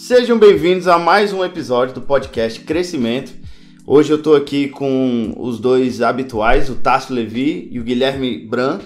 [0.00, 3.32] Sejam bem-vindos a mais um episódio do podcast Crescimento.
[3.84, 8.78] Hoje eu tô aqui com os dois habituais, o Tássio Levi e o Guilherme Bran,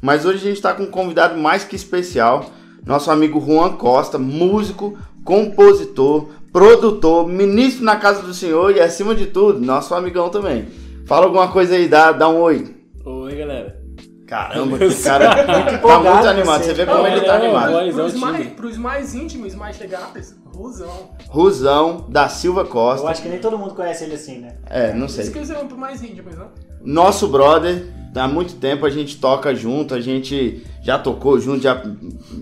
[0.00, 2.52] mas hoje a gente está com um convidado mais que especial,
[2.86, 9.26] nosso amigo Juan Costa, músico, compositor, produtor, ministro na casa do Senhor e, acima de
[9.26, 10.68] tudo, nosso amigão também.
[11.04, 12.76] Fala alguma coisa aí, dá, dá um oi.
[13.04, 13.76] Oi, galera.
[14.24, 16.62] Caramba, que cara tá muito animado.
[16.62, 17.92] Você vê como ele tá animado.
[17.92, 21.10] Pros mais, pros mais íntimos, mais chegados, Rusão.
[21.28, 23.06] Rusão, da Silva Costa.
[23.06, 24.56] Eu acho que nem todo mundo conhece ele assim, né?
[24.68, 25.26] É, não sei.
[25.26, 26.46] Eles são pro mais íntimos, né?
[26.82, 31.82] Nosso brother, há muito tempo a gente toca junto, a gente já tocou junto, já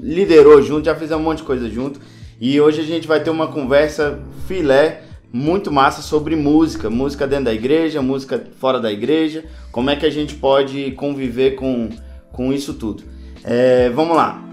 [0.03, 2.01] liderou junto, já fez um monte de coisa junto.
[2.41, 7.47] E hoje a gente vai ter uma conversa filé muito massa sobre música, música dentro
[7.47, 11.91] da igreja, música fora da igreja, como é que a gente pode conviver com,
[12.33, 13.03] com isso tudo.
[13.45, 14.48] É, vamos lá.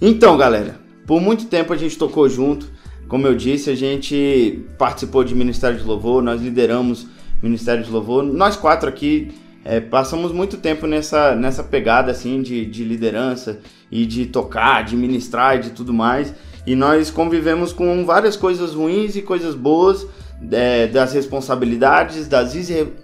[0.00, 2.70] Então, galera, por muito tempo a gente tocou junto.
[3.08, 7.06] Como eu disse, a gente participou de Ministério de Louvor, nós lideramos
[7.42, 8.22] Ministério de Louvor.
[8.22, 9.32] Nós quatro aqui
[9.64, 13.58] é, passamos muito tempo nessa, nessa pegada assim de, de liderança
[13.90, 16.32] e de tocar, de ministrar e de tudo mais.
[16.66, 20.06] E nós convivemos com várias coisas ruins e coisas boas,
[20.52, 22.54] é, das responsabilidades, das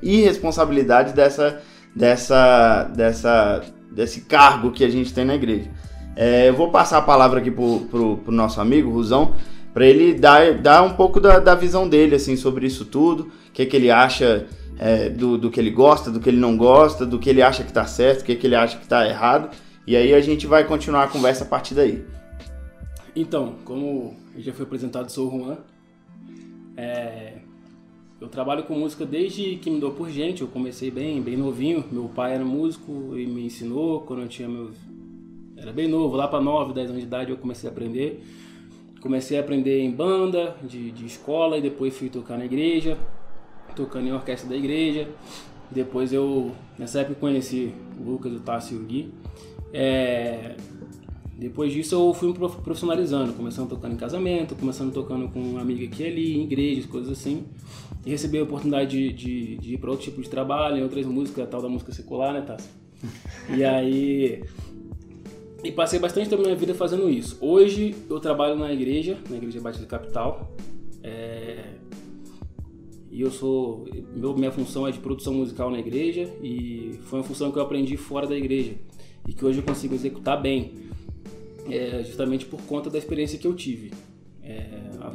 [0.02, 1.60] irresponsabilidades dessa,
[1.94, 5.70] dessa, dessa, desse cargo que a gente tem na igreja.
[6.16, 9.34] É, eu vou passar a palavra aqui pro, pro, pro nosso amigo Rusão,
[9.72, 13.52] para ele dar, dar um pouco da, da visão dele assim sobre isso tudo, o
[13.52, 14.46] que, que ele acha
[14.78, 17.62] é, do, do que ele gosta, do que ele não gosta, do que ele acha
[17.62, 19.50] que está certo, do que, que ele acha que está errado.
[19.86, 22.04] E aí a gente vai continuar a conversa a partir daí.
[23.14, 25.58] Então, como já foi apresentado, sou o Juan.
[26.76, 27.34] É,
[28.20, 30.42] eu trabalho com música desde que me dou por gente.
[30.42, 31.84] Eu comecei bem, bem novinho.
[31.92, 34.74] Meu pai era músico e me ensinou quando eu tinha meus.
[35.64, 38.22] Era bem novo, lá para 9, 10 anos de idade eu comecei a aprender.
[39.00, 42.98] Comecei a aprender em banda, de, de escola, e depois fui tocar na igreja
[43.74, 45.08] tocando em orquestra da igreja.
[45.70, 49.14] Depois eu, nessa época, conheci o Lucas, o Tássio e o Gui.
[49.72, 50.54] É,
[51.38, 55.86] depois disso eu fui me profissionalizando, começando tocando em casamento, começando tocando com uma amiga
[55.86, 57.46] aqui e ali, em igrejas, coisas assim.
[58.04, 61.06] E recebi a oportunidade de, de, de ir para outro tipo de trabalho, em outras
[61.06, 62.70] músicas, tal da música secular, né, Tássio?
[63.56, 64.44] E aí...
[65.64, 67.38] E passei bastante da minha vida fazendo isso.
[67.40, 70.54] Hoje eu trabalho na igreja, na Igreja Batista Capital.
[71.02, 71.64] É,
[73.10, 77.24] e eu sou meu, minha função é de produção musical na igreja e foi uma
[77.24, 78.74] função que eu aprendi fora da igreja
[79.26, 80.74] e que hoje eu consigo executar bem
[81.70, 83.92] é, justamente por conta da experiência que eu tive
[84.42, 84.66] é,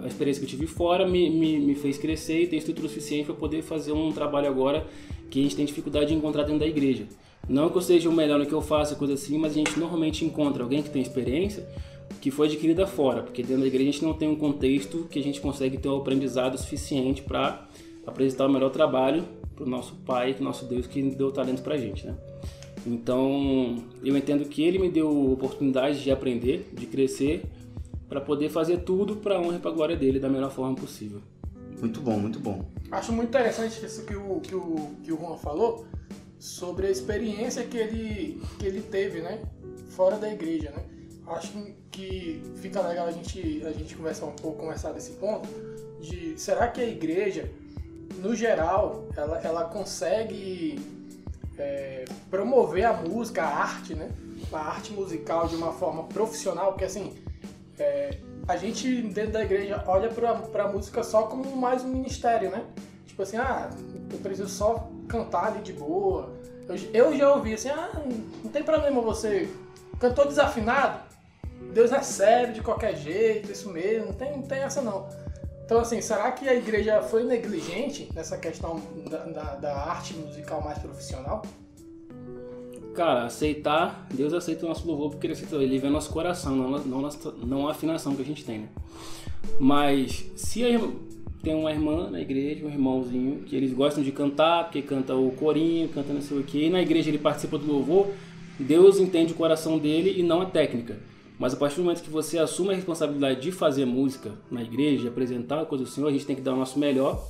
[0.03, 3.25] a experiência que eu tive fora me, me, me fez crescer e tem estrutura suficiente
[3.25, 4.87] para poder fazer um trabalho agora
[5.29, 7.05] que a gente tem dificuldade de encontrar dentro da igreja
[7.49, 9.77] não que eu seja o melhor no que eu faço coisa assim mas a gente
[9.77, 11.67] normalmente encontra alguém que tem experiência
[12.19, 15.19] que foi adquirida fora, porque dentro da igreja a gente não tem um contexto que
[15.19, 17.67] a gente consegue ter um aprendizado suficiente para
[18.05, 19.23] apresentar o melhor trabalho
[19.55, 22.15] para o nosso Pai, nosso Deus que deu talento para a gente, né?
[22.85, 27.43] Então, eu entendo que Ele me deu oportunidade de aprender, de crescer,
[28.07, 30.75] para poder fazer tudo para a honra e para a glória dele da melhor forma
[30.75, 31.21] possível.
[31.79, 32.66] Muito bom, muito bom.
[32.91, 35.85] Acho muito interessante isso que o, que o, que o Juan falou
[36.39, 39.41] sobre a experiência que ele, que ele teve, né?
[39.89, 40.83] Fora da igreja, né?
[41.27, 41.51] Acho
[41.91, 45.47] que fica legal a gente, a gente conversar um pouco, conversar desse ponto
[45.99, 47.51] de será que a igreja
[48.17, 50.79] no geral, ela, ela consegue
[51.57, 54.09] é, promover a música, a arte, né?
[54.51, 57.16] A arte musical de uma forma profissional, porque assim,
[57.78, 58.17] é,
[58.47, 62.66] a gente dentro da igreja olha pra, pra música só como mais um ministério, né?
[63.05, 63.69] Tipo assim, ah,
[64.11, 66.30] eu preciso só cantar ali de boa.
[66.68, 67.91] Eu, eu já ouvi assim, ah,
[68.44, 69.50] não tem problema você
[70.00, 71.02] cantou desafinado,
[71.73, 75.08] Deus recebe de qualquer jeito, isso mesmo, não tem, não tem essa não.
[75.66, 80.61] Então, assim, será que a igreja foi negligente nessa questão da, da, da arte musical
[80.64, 81.44] mais profissional?
[82.96, 86.79] Cara, aceitar, Deus aceita o nosso louvor porque ele aceita, ele vê nosso coração, não,
[86.79, 87.09] não,
[87.44, 88.70] não a afinação que a gente tem, né?
[89.59, 90.70] Mas se a
[91.41, 95.32] tem uma irmã na igreja, um irmãozinho, que eles gostam de cantar, porque canta o
[95.32, 98.08] corinho, canta não sei o quê, e na igreja ele participa do louvor,
[98.59, 100.97] Deus entende o coração dele e não a técnica.
[101.38, 105.08] Mas a partir do momento que você assume a responsabilidade de fazer música na igreja,
[105.08, 107.26] apresentar a coisa do Senhor, a gente tem que dar o nosso melhor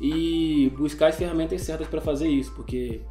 [0.00, 3.02] e buscar as ferramentas certas para fazer isso, porque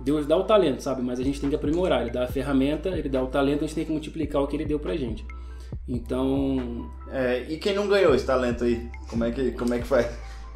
[0.00, 1.02] Deus dá o talento, sabe?
[1.02, 2.02] Mas a gente tem que aprimorar.
[2.02, 4.56] Ele dá a ferramenta, ele dá o talento, a gente tem que multiplicar o que
[4.56, 5.24] ele deu pra gente.
[5.90, 6.88] Então.
[7.10, 8.88] É, e quem não ganhou esse talento aí?
[9.08, 10.06] Como é que, como é que faz?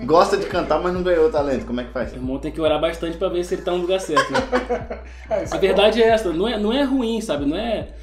[0.01, 1.67] Gosta de cantar, mas não ganhou talento.
[1.67, 2.13] Como é que faz?
[2.13, 4.33] O irmão tem que orar bastante pra ver se ele tá no lugar certo.
[4.33, 4.41] Né?
[5.31, 7.47] É, A é verdade é essa, não é, não é ruim, sabe?
[7.47, 7.95] Não é,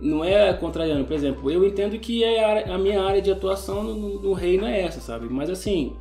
[0.00, 1.04] não é contrariando.
[1.04, 4.32] Por exemplo, eu entendo que é a, a minha área de atuação no, no- no
[4.32, 5.28] reino é essa, sabe?
[5.30, 5.94] Mas assim,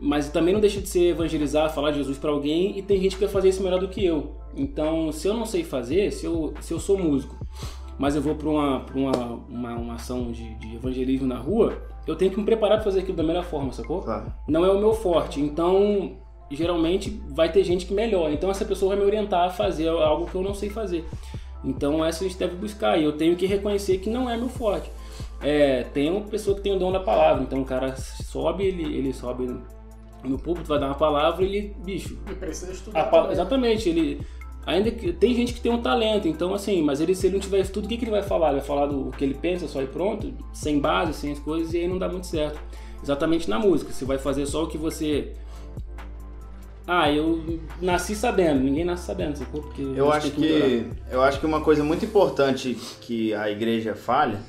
[0.00, 3.16] mas também não deixa de ser evangelizar, falar de Jesus pra alguém e tem gente
[3.16, 4.36] que quer fazer isso melhor do que eu.
[4.54, 7.35] Então, se eu não sei fazer, se eu, se eu sou músico,
[7.98, 9.16] mas eu vou pra uma, pra uma,
[9.48, 13.00] uma, uma ação de, de evangelismo na rua, eu tenho que me preparar pra fazer
[13.00, 14.02] aquilo da melhor forma, sacou?
[14.02, 14.32] Claro.
[14.48, 15.40] não é o meu forte.
[15.40, 16.12] Então,
[16.50, 18.32] geralmente vai ter gente que melhora.
[18.32, 21.04] Então, essa pessoa vai me orientar a fazer algo que eu não sei fazer.
[21.64, 22.96] Então, essa a gente deve buscar.
[22.98, 24.88] E eu tenho que reconhecer que não é meu forte.
[25.42, 27.42] É, tem uma pessoa que tem o dom da palavra.
[27.42, 29.52] Então, o cara sobe, ele, ele sobe
[30.22, 32.18] no púlpito, vai dar uma palavra e ele, bicho.
[32.30, 33.04] E precisa estudar.
[33.10, 34.20] pa- exatamente, ele.
[34.66, 37.40] Ainda que tem gente que tem um talento, então assim, mas ele, se ele não
[37.40, 38.48] tiver estudo, o que, que ele vai falar?
[38.48, 41.72] Ele vai falar do que ele pensa só e pronto, sem base, sem as coisas,
[41.72, 42.58] e aí não dá muito certo.
[43.00, 45.32] Exatamente na música, você vai fazer só o que você.
[46.84, 49.60] Ah, eu nasci sabendo, ninguém nasce sabendo, sacou?
[49.62, 50.66] Porque Eu acho melhorar.
[50.68, 54.40] que eu acho que uma coisa muito importante que a igreja falha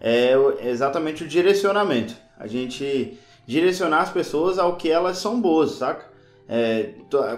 [0.00, 2.14] é exatamente o direcionamento.
[2.38, 6.09] A gente direcionar as pessoas ao que elas são boas, saca?
[6.52, 6.94] É,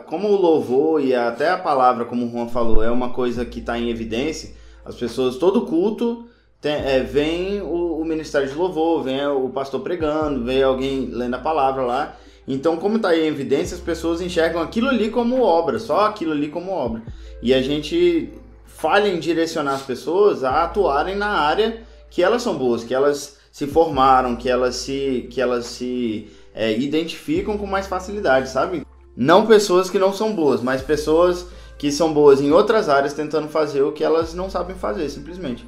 [0.06, 3.58] como o louvor e até a palavra, como o Juan falou, é uma coisa que
[3.58, 4.54] está em evidência,
[4.86, 6.24] as pessoas, todo culto,
[6.62, 11.34] tem, é, vem o, o ministério de louvor, vem o pastor pregando, vem alguém lendo
[11.34, 12.16] a palavra lá.
[12.48, 16.48] Então, como está em evidência, as pessoas enxergam aquilo ali como obra, só aquilo ali
[16.48, 17.02] como obra.
[17.42, 18.32] E a gente
[18.64, 23.38] falha em direcionar as pessoas a atuarem na área que elas são boas, que elas
[23.52, 28.86] se formaram, que elas se, que elas se é, identificam com mais facilidade, sabe?
[29.16, 31.46] Não pessoas que não são boas, mas pessoas
[31.78, 35.66] que são boas em outras áreas tentando fazer o que elas não sabem fazer, simplesmente.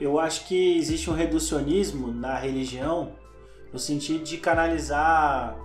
[0.00, 3.12] Eu acho que existe um reducionismo na religião
[3.72, 5.56] no sentido de canalizar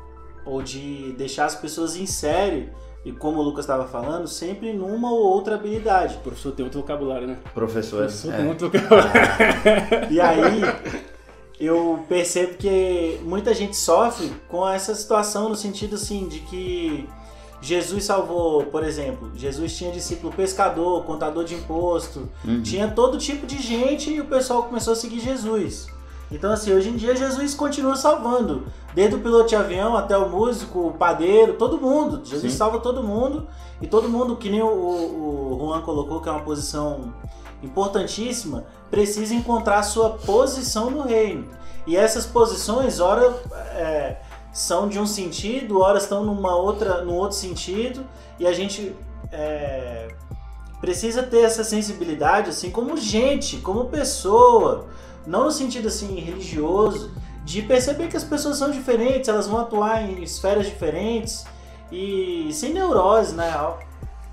[0.45, 2.69] ou de deixar as pessoas em série
[3.05, 6.15] e como o Lucas estava falando, sempre numa ou outra habilidade.
[6.15, 7.37] O professor tem outro vocabulário, né?
[7.45, 8.37] O Professor, professor é.
[8.37, 9.11] tem outro vocabulário.
[10.09, 10.61] E aí
[11.65, 17.07] eu percebo que muita gente sofre com essa situação no sentido assim de que
[17.61, 22.61] Jesus salvou, por exemplo, Jesus tinha discípulo pescador, contador de imposto, Uhum.
[22.61, 25.87] tinha todo tipo de gente e o pessoal começou a seguir Jesus.
[26.29, 28.63] Então assim, hoje em dia Jesus continua salvando,
[28.93, 32.21] desde o piloto de avião até o músico, o padeiro, todo mundo.
[32.25, 32.57] Jesus Sim.
[32.57, 33.47] salva todo mundo
[33.81, 37.13] e todo mundo, que nem o, o, o Juan colocou, que é uma posição
[37.63, 41.47] importantíssima, precisa encontrar sua posição no reino.
[41.87, 43.33] E essas posições, ora
[43.75, 44.17] é,
[44.51, 48.05] são de um sentido, ora estão numa outra, num outro sentido,
[48.39, 48.95] e a gente
[49.31, 50.09] é,
[50.79, 54.87] precisa ter essa sensibilidade, assim, como gente, como pessoa,
[55.25, 57.11] não no sentido assim religioso,
[57.43, 61.45] de perceber que as pessoas são diferentes, elas vão atuar em esferas diferentes
[61.91, 63.79] e sem neurose, na real.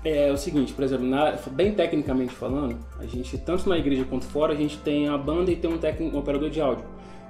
[0.03, 4.25] É o seguinte, por exemplo, na- bem tecnicamente falando, a gente, tanto na igreja quanto
[4.25, 6.83] fora, a gente tem a banda e tem um, técnico, um operador de áudio.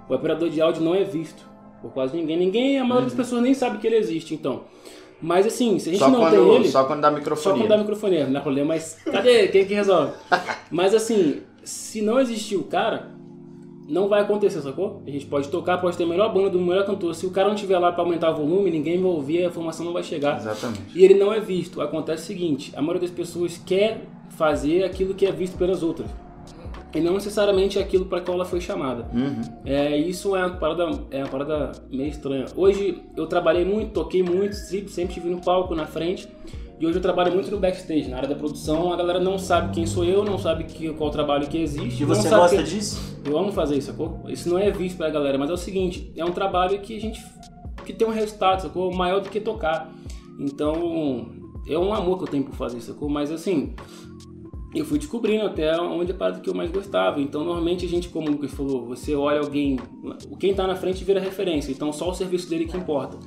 [0.08, 1.44] O operador de áudio não é visto
[1.82, 2.38] por quase ninguém.
[2.38, 4.64] Ninguém, a maioria das pessoas nem sabe que ele existe, então.
[5.22, 6.68] Mas assim, se a gente Só não quando, tem ele.
[6.70, 7.60] só quando dá Só microfone.
[7.60, 9.50] quando dá microfone, não dá problema, mas cadê?
[9.50, 10.14] Quem que resolve?
[10.72, 13.12] Mas assim, se não existir o cara,
[13.88, 15.02] não vai acontecer, sacou?
[15.06, 17.14] A gente pode tocar, pode ter a melhor banda do melhor cantor.
[17.14, 19.86] Se o cara não estiver lá pra aumentar o volume, ninguém vai ouvir, a informação
[19.86, 20.38] não vai chegar.
[20.38, 20.98] Exatamente.
[20.98, 21.82] E ele não é visto.
[21.82, 26.10] Acontece o seguinte: a maioria das pessoas quer fazer aquilo que é visto pelas outras.
[26.94, 29.08] E não necessariamente aquilo para qual ela foi chamada.
[29.14, 29.42] Uhum.
[29.66, 32.46] É, isso é uma parada, é uma parada meio estranha.
[32.56, 36.28] Hoje eu trabalhei muito, toquei muito, sempre, sempre estive no palco, na frente.
[36.82, 38.92] E hoje eu trabalho muito no backstage, na área da produção.
[38.92, 42.02] A galera não sabe quem sou eu, não sabe que, qual trabalho que existe.
[42.02, 43.20] E você gosta que- disso?
[43.24, 44.20] eu amo fazer isso, sacou?
[44.28, 47.00] Isso não é visto pela galera, mas é o seguinte, é um trabalho que a
[47.00, 47.24] gente
[47.86, 48.92] que tem um resultado, sacou?
[48.92, 49.92] Maior do que tocar.
[50.40, 51.28] Então,
[51.68, 53.08] é um amor que eu tenho por fazer isso, sacou?
[53.08, 53.76] Mas assim,
[54.74, 57.22] eu fui descobrindo até onde é a parada que eu mais gostava.
[57.22, 59.78] Então, normalmente a gente, como o Lucas falou, você olha alguém,
[60.40, 63.20] quem tá na frente vira referência, então só o serviço dele que importa.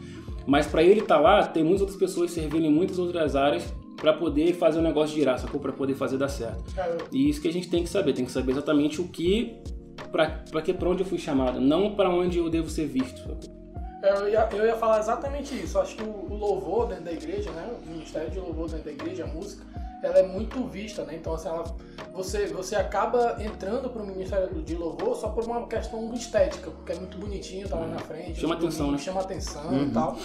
[0.47, 3.65] Mas para ele estar lá, tem muitas outras pessoas servindo em muitas outras áreas
[3.97, 5.61] para poder fazer o negócio girar, sacou?
[5.61, 6.75] Para poder fazer dar certo.
[6.75, 9.57] Cara, E isso que a gente tem que saber, tem que saber exatamente o que,
[10.13, 13.23] pra que, pra onde eu fui chamado, não pra onde eu devo ser visto.
[13.23, 13.55] sacou?
[14.03, 15.79] Eu ia, eu ia falar exatamente isso.
[15.79, 17.71] Acho que o, o louvor dentro da igreja, né?
[17.87, 19.65] O ministério de louvor dentro da igreja, a música,
[20.07, 21.15] ela é muito vista, né?
[21.17, 21.65] Então, assim, ela,
[22.13, 26.97] você, você acaba entrando pro ministério de louvor só por uma questão estética, porque é
[26.97, 28.41] muito bonitinho, tá lá na frente.
[28.41, 28.99] Chama atenção, né?
[28.99, 29.85] Chama atenção Uhum.
[29.85, 30.17] e tal.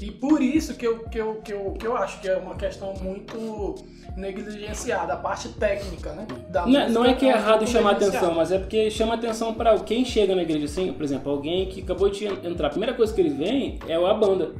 [0.00, 2.56] E por isso que eu, que eu, que eu, que eu acho que é uma
[2.56, 3.76] questão muito
[4.16, 6.26] negligenciada, a parte técnica, né?
[6.50, 8.90] Da Não, é- música não é que é um errado chamar atenção, mas é porque
[8.90, 12.66] chama atenção para quem chega na igreja assim, por exemplo, alguém que acabou de entrar.
[12.68, 14.52] A primeira coisa que eles veem é a banda.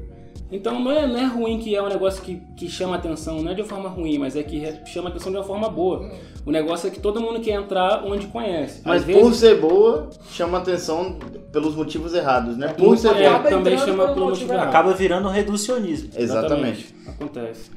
[0.52, 3.50] Então não é, não é ruim que é um negócio que, que chama atenção, não
[3.50, 6.10] é de uma forma ruim, mas é que chama atenção de uma forma boa.
[6.44, 8.82] O negócio é que todo mundo quer entrar onde conhece.
[8.84, 11.18] Mas Às por vezes, ser boa, chama atenção
[11.50, 12.68] pelos motivos errados, né?
[12.68, 13.30] Por muito- ser é, boa.
[13.30, 14.68] Acaba também chama pelo motivo motivo errado.
[14.68, 16.10] Acaba virando um reducionismo.
[16.14, 16.94] Exatamente.
[17.08, 17.70] Acontece.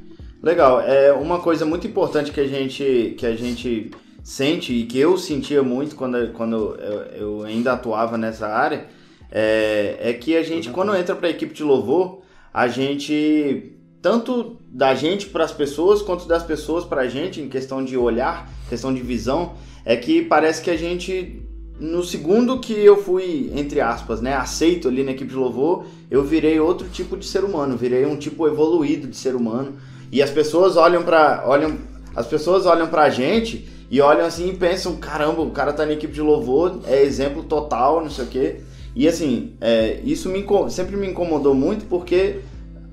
[0.43, 0.81] Legal.
[0.81, 3.91] É uma coisa muito importante que a gente que a gente
[4.23, 7.01] sente e que eu sentia muito quando, quando eu,
[7.39, 8.87] eu ainda atuava nessa área
[9.31, 12.19] é, é que a gente quando entra para a equipe de louvor
[12.57, 13.71] a gente
[14.01, 17.95] tanto da gente para as pessoas quanto das pessoas para a gente em questão de
[17.95, 19.53] olhar, questão de visão
[19.85, 21.43] é que parece que a gente
[21.79, 26.23] no segundo que eu fui, entre aspas, né, aceito ali na equipe de louvor, eu
[26.23, 29.75] virei outro tipo de ser humano, virei um tipo evoluído de ser humano.
[30.11, 31.43] E as pessoas olham pra.
[31.45, 31.77] olham,
[32.15, 35.93] as pessoas olham pra gente e olham assim e pensam, caramba, o cara tá na
[35.93, 38.61] equipe de louvor, é exemplo total, não sei o quê.
[38.97, 42.39] E assim, é, isso me, sempre me incomodou muito porque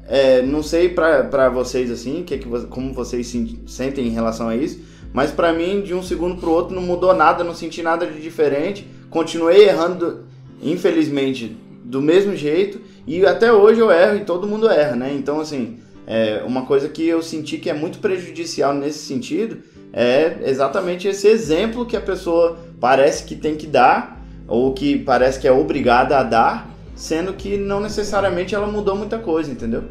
[0.09, 4.49] é, não sei pra vocês assim, que que, vo- como vocês se sentem em relação
[4.49, 4.81] a isso,
[5.13, 8.21] mas pra mim, de um segundo pro outro, não mudou nada, não senti nada de
[8.21, 8.87] diferente.
[9.11, 10.25] Continuei errando,
[10.61, 12.81] infelizmente, do mesmo jeito.
[13.07, 15.13] E até hoje eu erro e todo mundo erra, né?
[15.17, 19.59] Então, assim, é uma coisa que eu senti que é muito prejudicial nesse sentido
[19.97, 25.39] é exatamente esse exemplo que a pessoa parece que tem que dar, ou que parece
[25.39, 29.85] que é obrigada a dar, sendo que não necessariamente ela mudou muita coisa, entendeu?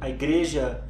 [0.00, 0.82] A igreja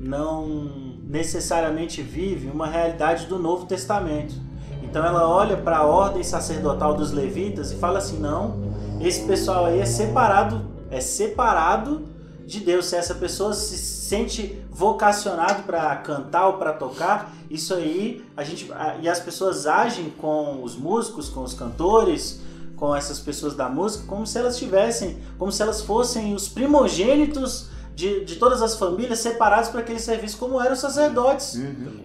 [0.00, 4.34] não necessariamente vive uma realidade do Novo Testamento.
[4.82, 9.66] Então ela olha para a ordem sacerdotal dos levitas e fala assim: não, esse pessoal
[9.66, 12.02] aí é separado, é separado
[12.44, 12.86] de Deus.
[12.86, 18.70] Se essa pessoa se sente vocacionado para cantar ou para tocar, isso aí a gente
[19.00, 22.40] e as pessoas agem com os músicos, com os cantores,
[22.82, 27.68] com essas pessoas da música, como se elas tivessem, como se elas fossem os primogênitos
[27.94, 31.54] de, de todas as famílias separados para aquele serviço, como eram os sacerdotes.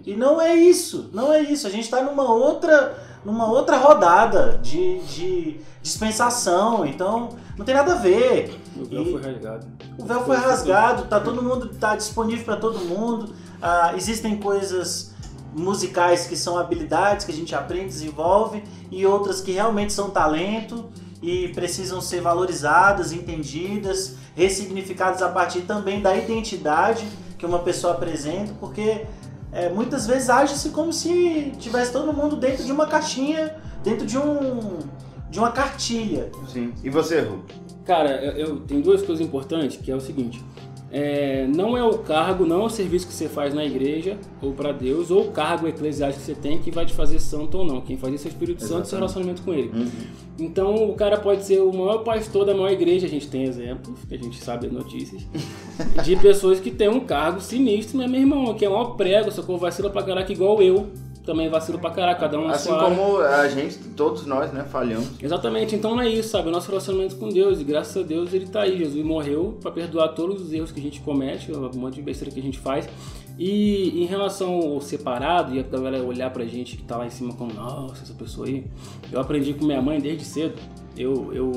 [0.05, 1.65] E não é isso, não é isso.
[1.65, 7.93] A gente está numa outra, numa outra rodada de, de dispensação, então não tem nada
[7.93, 8.55] a ver.
[8.79, 9.65] O véu E- foi rasgado.
[9.98, 13.34] o véu foi rasgado, tá todo mundo tá disponível para todo mundo.
[13.60, 15.12] Ah, existem coisas
[15.56, 20.86] musicais que são habilidades que a gente aprende, desenvolve e outras que realmente são talento
[21.22, 28.54] e precisam ser valorizadas, entendidas, ressignificadas a partir também da identidade que uma pessoa apresenta,
[28.60, 29.06] porque
[29.51, 34.18] é, muitas vezes age-se como se tivesse todo mundo dentro de uma caixinha, dentro de
[34.18, 34.80] um
[35.30, 36.32] de uma cartilha.
[36.48, 36.74] Sim.
[36.84, 37.44] E você, Ru?
[37.84, 40.42] Cara, eu, eu- tem duas coisas importantes, que é o seguinte.
[40.89, 44.53] É, não é o cargo, não é o serviço que você faz na igreja ou
[44.53, 47.65] para Deus, ou o cargo eclesiástico que você tem que vai te fazer santo ou
[47.65, 47.82] não.
[47.82, 49.70] Quem faz isso é o Espírito Santo e seu relacionamento com ele.
[49.74, 49.89] Uhum.
[50.39, 54.00] Então o cara pode ser o maior pastor da maior igreja, a gente tem exemplos,
[54.08, 55.25] que a gente sabe as notícias,
[56.03, 59.32] de pessoas que têm um cargo sinistro, mas meu irmão, que é o maior prego,
[59.32, 59.58] sacou?
[59.58, 60.88] Vacila pra caraca igual eu.
[61.27, 62.96] Também vacilo pra caraca, cada um na Assim sua área.
[62.96, 65.10] como a gente, todos nós, né, falhamos.
[65.22, 66.48] Exatamente, então não é isso, sabe?
[66.48, 68.77] O nosso relacionamento com Deus, e graças a Deus ele tá aí.
[68.77, 72.34] Jesus morreu para perdoar todos os erros que a gente comete, um monte de besteira
[72.34, 72.88] que a gente faz.
[73.38, 77.10] E em relação ao separado, e a galera olhar pra gente que tá lá em
[77.10, 78.65] cima como, nossa, essa pessoa aí,
[79.12, 80.55] eu aprendi com minha mãe desde cedo.
[80.98, 81.51] Eu, eu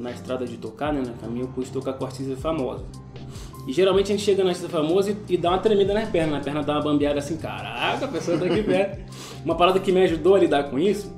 [0.00, 2.84] na- estrada de tocar, né, na caminho, eu pude tocar com artista famosa.
[3.66, 6.40] E geralmente a gente chega na artista famosa e, e dá uma tremida nas pernas,
[6.40, 9.04] a perna dá uma bambeada assim, caraca, a pessoa tá aqui perto.
[9.44, 11.12] Uma parada que me ajudou a lidar com isso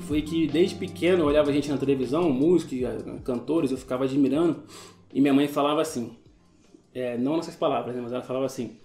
[0.00, 2.78] foi que desde pequeno eu olhava a gente na televisão, músicos,
[3.24, 4.64] cantores, eu ficava admirando.
[5.12, 6.16] E minha mãe falava assim,
[6.94, 8.76] é, não nessas palavras, né, mas ela falava assim: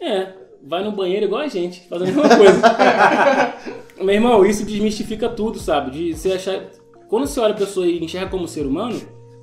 [0.00, 0.32] É,
[0.62, 2.62] vai no banheiro igual a gente, fazendo a mesma coisa.
[4.02, 5.90] Meu irmão, isso desmistifica tudo, sabe?
[5.90, 6.70] De você achar.
[7.08, 8.98] Quando você olha a pessoa e enxerga como ser humano,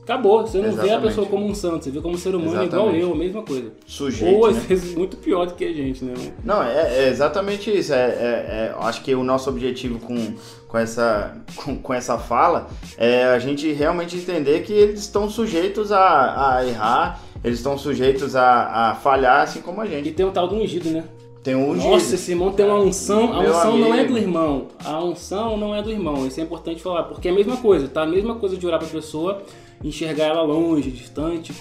[0.08, 0.42] acabou.
[0.48, 1.08] Você não vê a Exatamente.
[1.08, 3.00] pessoa como um santo, você vê como ser humano igual Exatamente.
[3.02, 3.72] eu, a mesma coisa.
[3.86, 4.62] Sujeito, Ou às né?
[4.68, 6.14] vezes muito pior do que a gente, né?
[6.44, 7.94] Não, é, é exatamente isso.
[7.94, 10.34] É, é- é- acho que o nosso objetivo com,
[10.68, 15.92] com, essa, com, com essa fala é a gente realmente entender que eles estão sujeitos
[15.92, 20.12] a, a errar, eles estão sujeitos a, a falhar, assim como a E gente.
[20.12, 21.04] tem o tal do ungido, né?
[21.48, 21.74] Tem um.
[21.76, 23.32] Nossa, esse irmão tem uma unção.
[23.32, 24.14] A Meu unção não é amigo.
[24.16, 24.68] do irmão.
[24.84, 26.28] A unção não é do irmão.
[26.28, 28.02] Isso é importante falar, porque é a mesma coisa, tá?
[28.02, 29.42] A mesma coisa de orar pra pessoa,
[29.82, 31.54] enxergar ela longe, distante.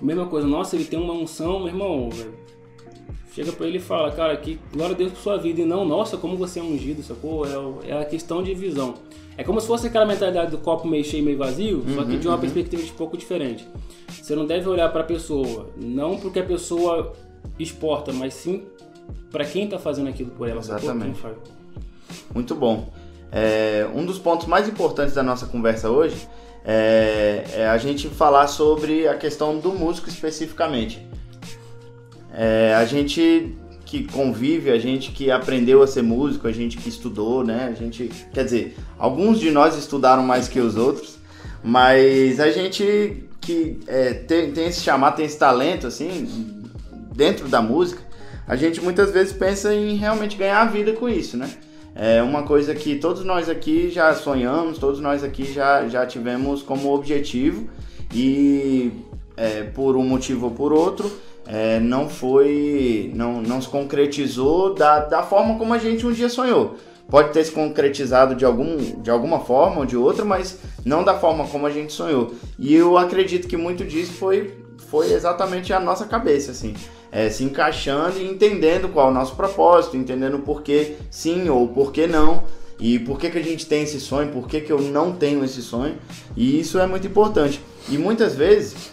[0.00, 0.46] Mesma coisa.
[0.46, 2.08] Nossa, ele tem uma unção, meu irmão.
[2.08, 2.34] velho.
[3.34, 5.60] Chega pra ele e fala, cara, que glória a Deus por sua vida.
[5.60, 7.44] E não, nossa, como você é ungido, sacou?
[7.44, 8.94] É, é a questão de visão.
[9.36, 12.28] É como se fosse aquela mentalidade do copo meio cheio, meio vazio, só que de
[12.28, 13.66] uma perspectiva de pouco diferente.
[14.08, 17.12] Você não deve olhar para a pessoa, não porque a pessoa
[17.58, 18.62] exporta, mas sim
[19.30, 20.60] para quem está fazendo aquilo por ela.
[20.60, 21.20] Exatamente.
[22.34, 22.92] Muito bom.
[23.30, 26.28] É, um dos pontos mais importantes da nossa conversa hoje
[26.64, 31.06] é, é, a gente falar sobre a questão do músico especificamente.
[32.32, 36.88] É, a gente que convive, a gente que aprendeu a ser músico, a gente que
[36.88, 37.68] estudou, né?
[37.70, 41.18] A gente, quer dizer, alguns de nós estudaram mais que os outros,
[41.62, 46.62] mas a gente que é, tem, tem esse chamado, tem esse talento, assim,
[47.14, 48.00] dentro da música,
[48.46, 51.50] a gente muitas vezes pensa em realmente ganhar a vida com isso, né?
[51.94, 56.62] É uma coisa que todos nós aqui já sonhamos, todos nós aqui já, já tivemos
[56.62, 57.68] como objetivo
[58.14, 58.92] e
[59.36, 61.10] é, por um motivo ou por outro
[61.46, 66.28] é, não foi, não, não se concretizou da, da forma como a gente um dia
[66.28, 66.76] sonhou.
[67.10, 71.14] Pode ter se concretizado de, algum, de alguma forma ou de outra, mas não da
[71.14, 72.32] forma como a gente sonhou.
[72.58, 74.56] E eu acredito que muito disso foi,
[74.88, 76.74] foi exatamente a nossa cabeça, assim.
[77.12, 81.68] É, se encaixando e entendendo qual é o nosso propósito, entendendo por que sim ou
[81.68, 82.42] por que não.
[82.80, 85.44] E por que, que a gente tem esse sonho, por que, que eu não tenho
[85.44, 85.96] esse sonho.
[86.36, 87.60] E isso é muito importante.
[87.88, 88.92] E muitas vezes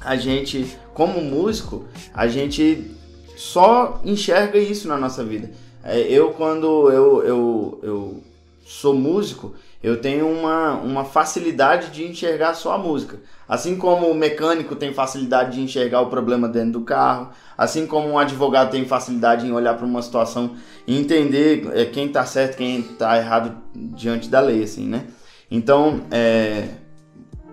[0.00, 2.90] a gente, como músico, a gente
[3.36, 5.50] só enxerga isso na nossa vida.
[5.84, 8.22] É, eu, quando eu, eu, eu
[8.64, 13.18] sou músico, eu tenho uma, uma facilidade de enxergar só a música.
[13.48, 18.08] Assim como o mecânico tem facilidade de enxergar o problema dentro do carro, assim como
[18.08, 20.54] um advogado tem facilidade em olhar para uma situação
[20.86, 25.06] e entender é, quem está certo, quem está errado diante da lei, assim, né?
[25.50, 26.68] Então, é,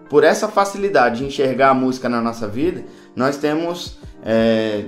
[0.09, 4.85] por essa facilidade de enxergar a música na nossa vida, nós temos é,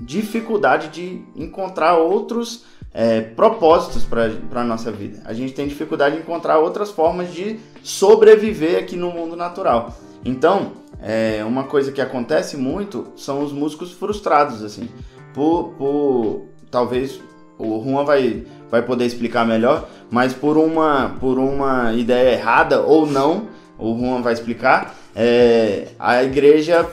[0.00, 2.64] dificuldade de encontrar outros
[2.94, 5.20] é, propósitos para a nossa vida.
[5.24, 9.96] A gente tem dificuldade de encontrar outras formas de sobreviver aqui no mundo natural.
[10.24, 10.72] Então,
[11.02, 14.88] é, uma coisa que acontece muito são os músicos frustrados, assim,
[15.34, 17.20] por, por talvez
[17.58, 23.06] o Juan vai, vai poder explicar melhor, mas por uma, por uma ideia errada ou
[23.06, 26.86] não o Juan vai explicar, é, a igreja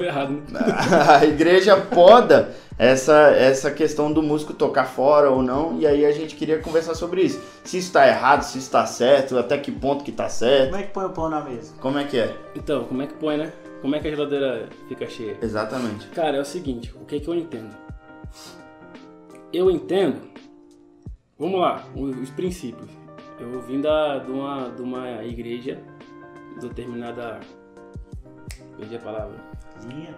[1.10, 6.12] a igreja poda essa, essa questão do músico tocar fora ou não, e aí a
[6.12, 7.40] gente queria conversar sobre isso.
[7.64, 10.72] Se está errado, se está certo, até que ponto que está certo.
[10.72, 11.76] Como é que põe o pão na mesa?
[11.80, 12.36] Como é que é?
[12.56, 13.54] Então, como é que põe, né?
[13.84, 15.38] Como é que a geladeira fica cheia?
[15.44, 16.08] Exatamente.
[16.08, 17.70] Cara, é o seguinte, o que que eu entendo?
[19.54, 20.20] Eu entendo,
[21.38, 22.90] vamos lá, os, os princípios.
[23.40, 25.78] Eu vim da, de, uma, de uma igreja
[26.60, 27.42] determinada.
[28.76, 29.38] Perdi a palavra.
[29.88, 30.18] Linha.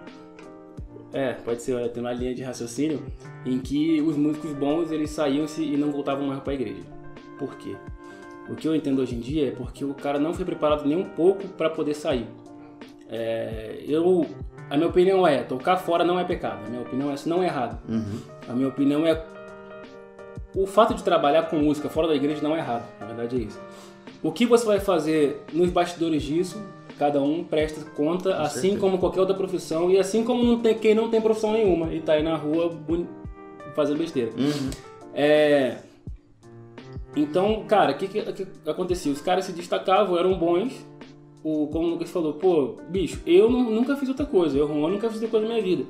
[1.14, 3.00] É, pode ser, tem uma linha de raciocínio
[3.46, 6.82] em que os músicos bons eles saíam-se e não voltavam mais para a igreja.
[7.38, 7.76] Por quê?
[8.48, 10.98] O que eu entendo hoje em dia é porque o cara não foi preparado nem
[10.98, 12.26] um pouco para poder sair.
[13.08, 14.26] É, eu,
[14.68, 16.66] a minha opinião é, tocar fora não é pecado.
[16.66, 17.80] A minha opinião é, isso não é errado.
[17.88, 18.18] Uhum.
[18.48, 19.24] A minha opinião é,
[20.52, 22.84] o fato de trabalhar com música fora da igreja não é errado.
[22.98, 23.60] Na verdade é isso.
[24.20, 26.60] O que você vai fazer nos bastidores disso,
[26.98, 28.80] cada um presta conta, com assim certeza.
[28.80, 32.00] como qualquer outra profissão, e assim como não tem, quem não tem profissão nenhuma e
[32.00, 32.70] tá aí na rua
[33.74, 34.30] fazendo besteira.
[34.36, 34.70] Uhum.
[35.12, 35.78] É...
[37.16, 39.12] Então, cara, o que, que, que, acontecia?
[39.12, 40.84] Os caras se destacavam, eram bons.
[41.42, 45.08] O, como o Lucas falou, pô, bicho, eu não, nunca fiz outra coisa, eu, nunca
[45.08, 45.84] fiz outra coisa na minha vida.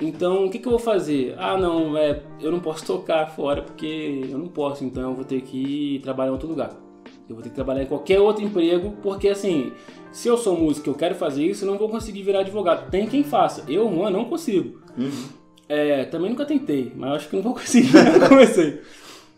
[0.00, 1.34] Então, o que, que eu vou fazer?
[1.36, 5.24] Ah, não, é, eu não posso tocar fora porque eu não posso, então eu vou
[5.24, 6.87] ter que trabalhar em outro lugar.
[7.28, 9.72] Eu vou ter que trabalhar em qualquer outro emprego, porque assim,
[10.10, 12.90] se eu sou músico e eu quero fazer isso, eu não vou conseguir virar advogado.
[12.90, 13.64] Tem quem faça.
[13.68, 14.80] Eu, Juan, não consigo.
[14.96, 15.28] Uhum.
[15.68, 18.80] É, também nunca tentei, mas acho que não vou conseguir, não comecei.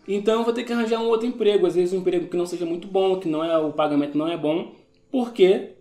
[0.07, 2.45] Então eu vou ter que arranjar um outro emprego, às vezes um emprego que não
[2.45, 4.73] seja muito bom, que não é o pagamento não é bom,
[5.11, 5.73] porque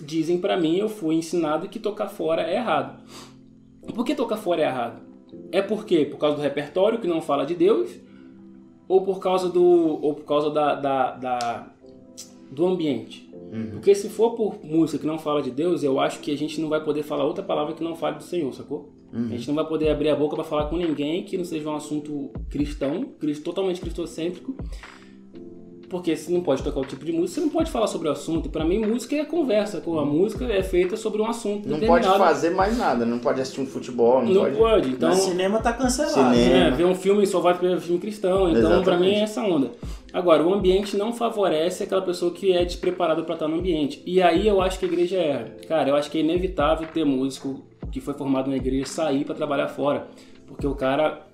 [0.00, 3.02] dizem para mim, eu fui ensinado que tocar fora é errado.
[3.94, 5.02] Por que tocar fora é errado?
[5.50, 7.90] É porque por causa do repertório que não fala de Deus
[8.88, 11.66] ou por causa do ou por causa da, da, da
[12.50, 13.28] do ambiente.
[13.52, 13.70] Uhum.
[13.72, 16.60] Porque se for por música que não fala de Deus, eu acho que a gente
[16.60, 18.90] não vai poder falar outra palavra que não fale do Senhor, sacou?
[19.12, 19.26] Uhum.
[19.26, 21.68] A gente não vai poder abrir a boca para falar com ninguém que não seja
[21.68, 23.06] um assunto cristão,
[23.44, 24.54] totalmente cristocêntrico
[25.88, 28.12] porque você não pode tocar o tipo de música, você não pode falar sobre o
[28.12, 28.48] assunto.
[28.50, 29.82] Pra mim, música é conversa.
[29.84, 31.68] A música é feita sobre um assunto.
[31.68, 34.56] Não pode fazer mais nada, não pode assistir um futebol, não, não pode.
[34.56, 34.90] pode.
[34.90, 36.34] Então, Mas cinema tá cancelado.
[36.34, 36.66] Cinema.
[36.66, 38.50] É, ver um filme só vai ver filme cristão.
[38.50, 39.70] Então, pra mim, é essa onda.
[40.12, 44.02] Agora, o ambiente não favorece aquela pessoa que é despreparada para estar no ambiente.
[44.06, 45.56] E aí eu acho que a igreja erra.
[45.66, 49.34] Cara, eu acho que é inevitável ter músico que foi formado na igreja sair para
[49.34, 50.08] trabalhar fora.
[50.46, 51.26] Porque o cara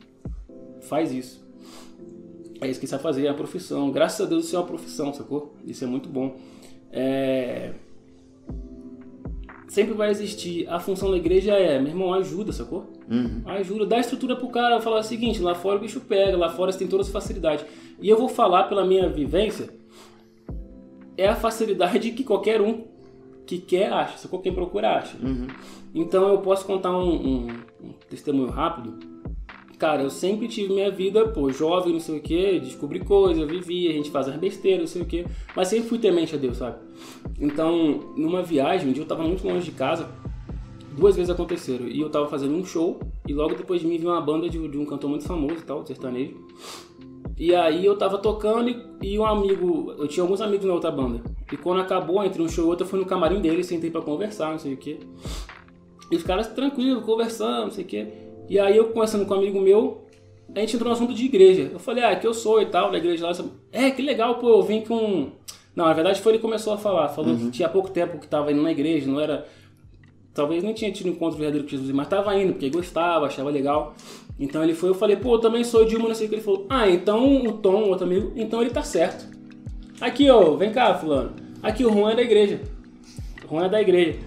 [0.83, 1.44] faz isso.
[2.61, 3.91] É isso que sabe fazer, é a profissão.
[3.91, 5.55] Graças a Deus isso é uma profissão, sacou?
[5.67, 6.37] Isso é muito bom.
[6.91, 7.73] É...
[9.69, 10.67] sempre vai existir.
[10.69, 12.93] A função da igreja é, meu irmão, ajuda, sacou?
[13.11, 13.43] Uhum.
[13.45, 14.81] Ajuda, dá estrutura pro cara.
[14.81, 17.67] Falar o seguinte: lá fora o bicho pega, lá fora você tem todas as facilidades.
[18.01, 19.69] E eu vou falar pela minha vivência,
[21.17, 22.85] é a facilidade que qualquer um
[23.47, 24.41] que quer acha, sacou?
[24.41, 25.17] Quem procura acha.
[25.23, 25.47] Uhum.
[25.95, 27.47] Então eu posso contar um, um-
[27.83, 29.14] um testemunho rápido.
[29.79, 33.89] Cara, eu sempre tive minha vida, pô, jovem, não sei o que, descobri coisas, vivi,
[33.89, 36.59] a gente faz as besteiras, não sei o que, mas sempre fui temente a Deus,
[36.59, 36.79] sabe?
[37.41, 40.09] Então, numa viagem, um dia eu tava muito longe de casa,
[40.97, 44.11] duas vezes aconteceram, e eu tava fazendo um show, e logo depois de mim veio
[44.13, 46.37] uma banda de, de um cantor muito famoso e tal, sertanejo.
[47.37, 50.91] E aí eu tava tocando e, e um amigo, eu tinha alguns amigos na outra
[50.91, 51.21] banda.
[51.53, 54.01] E quando acabou, entre um show e outro, eu fui no camarim dele, sentei pra
[54.01, 55.01] conversar, não sei o que.
[56.11, 58.09] E os caras tranquilos, conversando, não sei o quê.
[58.49, 60.05] E aí eu conversando com um amigo meu,
[60.55, 61.71] a gente entrou no assunto de igreja.
[61.73, 63.33] Eu falei, ah, que eu sou e tal, da igreja lá.
[63.73, 65.31] É, que legal, pô, eu vim com.
[65.75, 67.09] Não, na verdade foi ele que começou a falar.
[67.09, 69.47] Falou que tinha pouco tempo que tava indo na igreja, não era.
[70.33, 73.51] Talvez nem tinha tido um encontro verdadeiro com Jesus, mas tava indo, porque gostava, achava
[73.51, 73.95] legal.
[74.39, 76.35] Então ele foi, eu falei, pô, eu também sou de uma, não sei o que.
[76.35, 79.33] Ele falou, ah, então o Tom, outro amigo, então ele tá certo.
[80.01, 81.33] Aqui, ó, vem cá, fulano.
[81.63, 82.61] Aqui o Juan é da igreja.
[83.45, 84.19] O Juan é da igreja.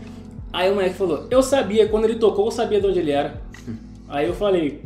[0.53, 3.41] Aí o moleque falou, eu sabia, quando ele tocou, eu sabia de onde ele era.
[4.07, 4.81] Aí eu falei,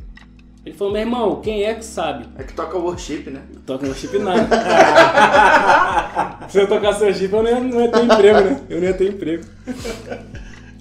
[0.66, 2.28] ele falou, meu irmão, quem é que sabe?
[2.38, 3.42] É que toca worship, né?
[3.66, 4.48] Toca no chip nada.
[6.50, 8.62] Se eu tocar seu chip, eu não ia, não ia ter emprego, né?
[8.70, 9.44] Eu não ia ter emprego.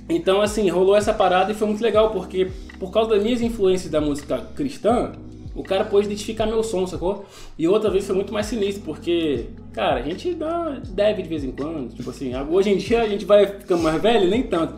[0.06, 3.90] Então, assim, rolou essa parada e foi muito legal, porque por causa das minhas influências
[3.90, 5.12] da música cristã,
[5.54, 7.24] o cara pôde identificar meu som, sacou?
[7.58, 11.42] E outra vez foi muito mais sinistro, porque, cara, a gente dá, deve de vez
[11.42, 14.74] em quando, tipo assim, hoje em dia a gente vai ficando mais velho, nem tanto.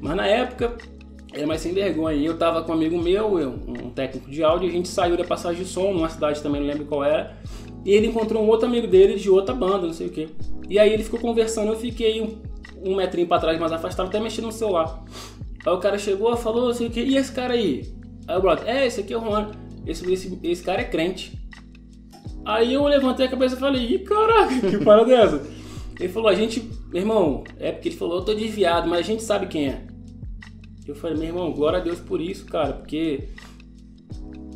[0.00, 0.76] Mas na época,
[1.36, 2.16] era mais sem vergonha.
[2.16, 5.16] Eu tava com um amigo meu, eu, um técnico de áudio, e a gente saiu
[5.16, 7.36] da passagem de som, numa cidade também, não lembro qual era.
[7.84, 10.28] E ele encontrou um outro amigo dele de outra banda, não sei o quê.
[10.68, 12.42] E aí ele ficou conversando, eu fiquei um,
[12.82, 15.04] um metrinho pra trás, mais afastado, até mexendo no celular.
[15.64, 17.94] Aí o cara chegou, falou, não sei o quê, e esse cara aí?
[18.26, 19.50] Aí o brother, é, esse aqui é o Juan.
[19.86, 21.38] Esse, esse, esse cara é crente.
[22.44, 25.42] Aí eu levantei a cabeça e falei, ih, caraca, que parada é essa?
[25.98, 29.02] Ele falou, a gente, meu irmão, é porque ele falou, eu tô desviado, mas a
[29.02, 29.95] gente sabe quem é.
[30.86, 33.28] Eu falei, meu irmão, glória a Deus por isso, cara, porque.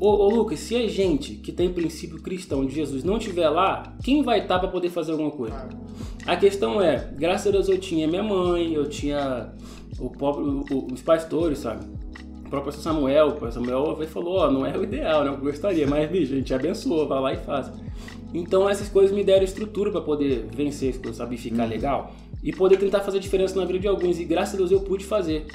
[0.00, 3.96] Ô, ô Lucas, se a gente que tem princípio cristão de Jesus não estiver lá,
[4.02, 5.68] quem vai estar para poder fazer alguma coisa?
[6.26, 9.52] A questão é, graças a Deus eu tinha minha mãe, eu tinha
[9.98, 11.84] o próprio, o- os pastores, sabe?
[12.46, 15.30] O próprio Samuel, o pastor Samuel falou, ó, não é o ideal, né?
[15.30, 17.70] Eu gostaria, mas bicho, a gente abençoa, vai lá e faz.
[18.32, 21.34] Então essas coisas me deram estrutura para poder vencer as coisas, sabe?
[21.34, 22.12] E ficar legal.
[22.42, 24.18] E poder tentar fazer diferença na vida de alguns.
[24.18, 25.46] E graças a Deus eu pude fazer.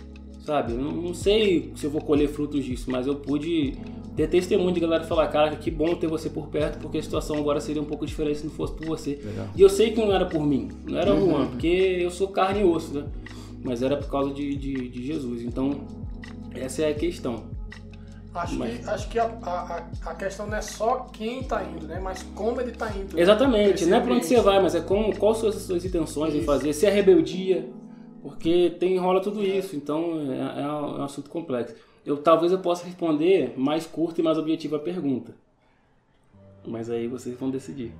[0.46, 0.74] Sabe?
[0.74, 3.74] Eu não, não sei se eu vou colher frutos disso, mas eu pude
[4.16, 7.36] ter testemunho de galera falar, cara, que bom ter você por perto, porque a situação
[7.38, 9.20] agora seria um pouco diferente se não fosse por você.
[9.56, 12.28] E eu sei que não era por mim, não era o Juan, porque eu sou
[12.28, 13.06] carne e osso, né?
[13.64, 15.42] Mas era por causa de, de, de Jesus.
[15.42, 15.72] Então,
[16.54, 17.46] essa é a questão.
[18.36, 21.88] Acho Mas- que, acho que a, a, a- questão não é só quem tá indo,
[21.88, 22.00] né?
[22.04, 23.16] Mas como ele tá indo.
[23.16, 23.22] né?
[23.22, 25.84] Exatamente, Esse não é pra onde você vai, mas é como, quais são as suas
[25.86, 26.46] intenções em Isso.
[26.46, 27.68] fazer, se é rebeldia,
[28.26, 31.76] porque tem rola tudo isso, então é, é um, é um assunto complexo.
[32.04, 35.32] Eu talvez eu possa responder mais curto e mais objetivo a pergunta.
[36.66, 37.94] Mas aí vocês vão decidir.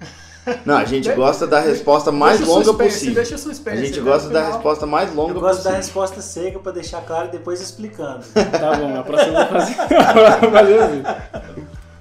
[0.66, 3.14] Não, a gente gosta da resposta mais Deixa longa suspense, possível.
[3.14, 3.76] Deixa suspense.
[3.76, 4.10] A gente né?
[4.10, 5.76] gosta da resposta mais longa Eu gosto da possível.
[5.76, 8.24] resposta seca pra deixar claro e depois explicando.
[8.34, 11.02] Tá bom, a próxima eu vou fazer, a próxima eu vou fazer assim.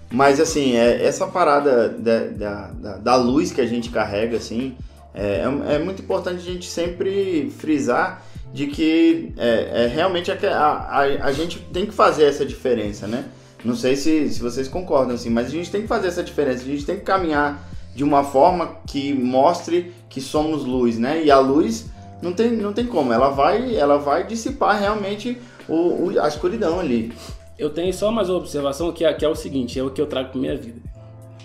[0.09, 4.75] Mas assim, é, essa parada da, da, da, da luz que a gente carrega, assim,
[5.17, 10.35] é, é, é muito importante a gente sempre frisar de que é, é realmente a,
[10.35, 13.25] a, a gente tem que fazer essa diferença, né?
[13.65, 16.61] Não sei se, se vocês concordam, assim, mas a gente tem que fazer essa diferença,
[16.63, 21.23] a gente tem que caminhar de uma forma que mostre que somos luz, né?
[21.23, 21.87] E a luz
[22.21, 26.79] não tem, não tem como, ela vai, ela vai dissipar realmente o, o- a escuridão
[26.79, 27.11] ali.
[27.57, 29.99] Eu tenho só mais uma observação que é, que é o seguinte, é o que
[29.99, 30.79] eu trago pra minha vida.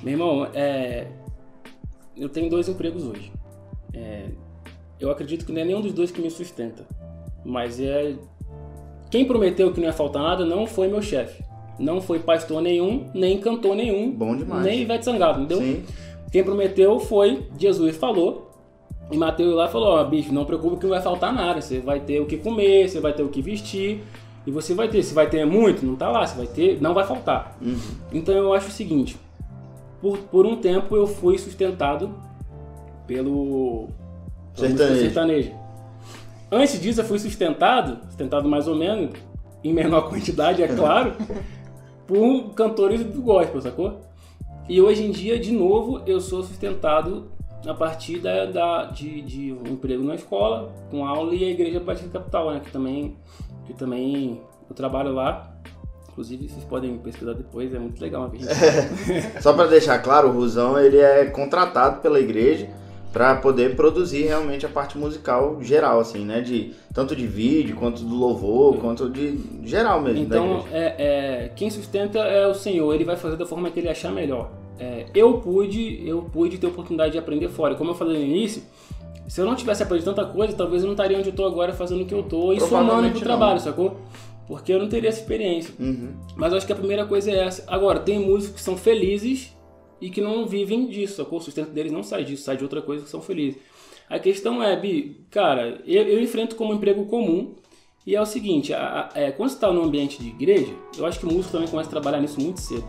[0.02, 1.06] Meu irmão, é,
[2.16, 3.32] eu tenho dois empregos hoje.
[3.94, 4.26] É,
[4.98, 6.86] eu acredito que não é nenhum dos dois que me sustenta.
[7.44, 8.14] Mas é.
[9.10, 11.42] Quem prometeu que não ia faltar nada não foi meu chefe.
[11.78, 14.10] Não foi pastor nenhum, nem cantor nenhum.
[14.10, 14.64] Bom demais.
[14.64, 15.58] Nem Ivete Sangalo, entendeu?
[15.58, 15.84] Sim.
[16.30, 18.50] Quem prometeu foi Jesus falou.
[19.10, 21.60] E Mateus lá falou: Ó, bicho, não preocupe que não vai faltar nada.
[21.60, 24.02] Você vai ter o que comer, você vai ter o que vestir.
[24.46, 25.02] E você vai ter.
[25.02, 26.26] Se vai ter muito, não tá lá.
[26.26, 27.56] Você vai ter, não vai faltar.
[27.60, 27.76] Uhum.
[28.12, 29.16] Então eu acho o seguinte:
[30.00, 32.14] por, por um tempo eu fui sustentado
[33.14, 33.88] pelo.
[34.54, 35.00] Sertanejo.
[35.00, 35.52] sertaneja.
[36.50, 39.10] Antes disso eu fui sustentado, sustentado mais ou menos,
[39.64, 41.14] em menor quantidade, é claro,
[42.06, 44.00] por cantores do gospel, sacou?
[44.68, 47.30] E hoje em dia, de novo, eu sou sustentado
[47.66, 51.80] a partir da, da- de, de um emprego na escola, com aula e a igreja
[51.80, 52.60] Batista Capital, né?
[52.64, 53.16] Que também,
[53.66, 55.50] que também eu trabalho lá.
[56.10, 58.28] Inclusive, vocês podem pesquisar depois, é muito legal.
[58.28, 58.38] né?
[59.40, 62.68] Só pra deixar claro, o Rusão ele é contratado pela igreja
[63.12, 66.40] pra poder produzir realmente a parte musical geral, assim, né?
[66.40, 71.70] De, tanto de vídeo, quanto do louvor, quanto de geral mesmo Então, é, é, quem
[71.70, 74.50] sustenta é o Senhor, ele vai fazer da forma que ele achar melhor.
[74.78, 77.74] É, eu pude, eu pude ter oportunidade de aprender fora.
[77.74, 78.62] Como eu falei no início,
[79.28, 81.72] se eu não tivesse aprendido tanta coisa, talvez eu não estaria onde eu tô agora
[81.72, 83.98] fazendo o que eu tô e somando pro trabalho, sacou?
[84.46, 85.72] Porque eu não teria essa experiência.
[85.78, 86.14] Uhum.
[86.34, 87.64] Mas eu acho que a primeira coisa é essa.
[87.68, 89.54] Agora, tem músicos que são felizes
[90.02, 91.38] e que não vivem disso, sacou?
[91.38, 93.58] O sustento deles não sai disso, sai de outra coisa que são felizes.
[94.10, 97.54] A questão é, Bi, cara, eu, eu enfrento como emprego comum
[98.06, 101.06] e é o seguinte, a- a- é, quando você está no ambiente de igreja, eu
[101.06, 102.84] acho que o músico também começa a trabalhar nisso muito cedo.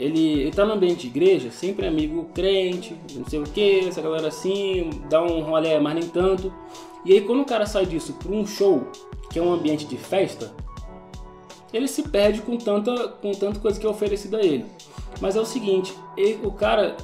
[0.00, 4.00] Ele, ele tá no ambiente de igreja, sempre amigo crente, não sei o que, essa
[4.00, 6.52] galera assim, dá um rolê, mas nem tanto.
[7.04, 8.88] E aí quando o cara sai disso para um show,
[9.30, 10.52] que é um ambiente de festa,
[11.72, 14.64] ele se perde com tanta, com tanta coisa que é oferecida a ele.
[15.20, 16.96] Mas é o seguinte, ele- o cara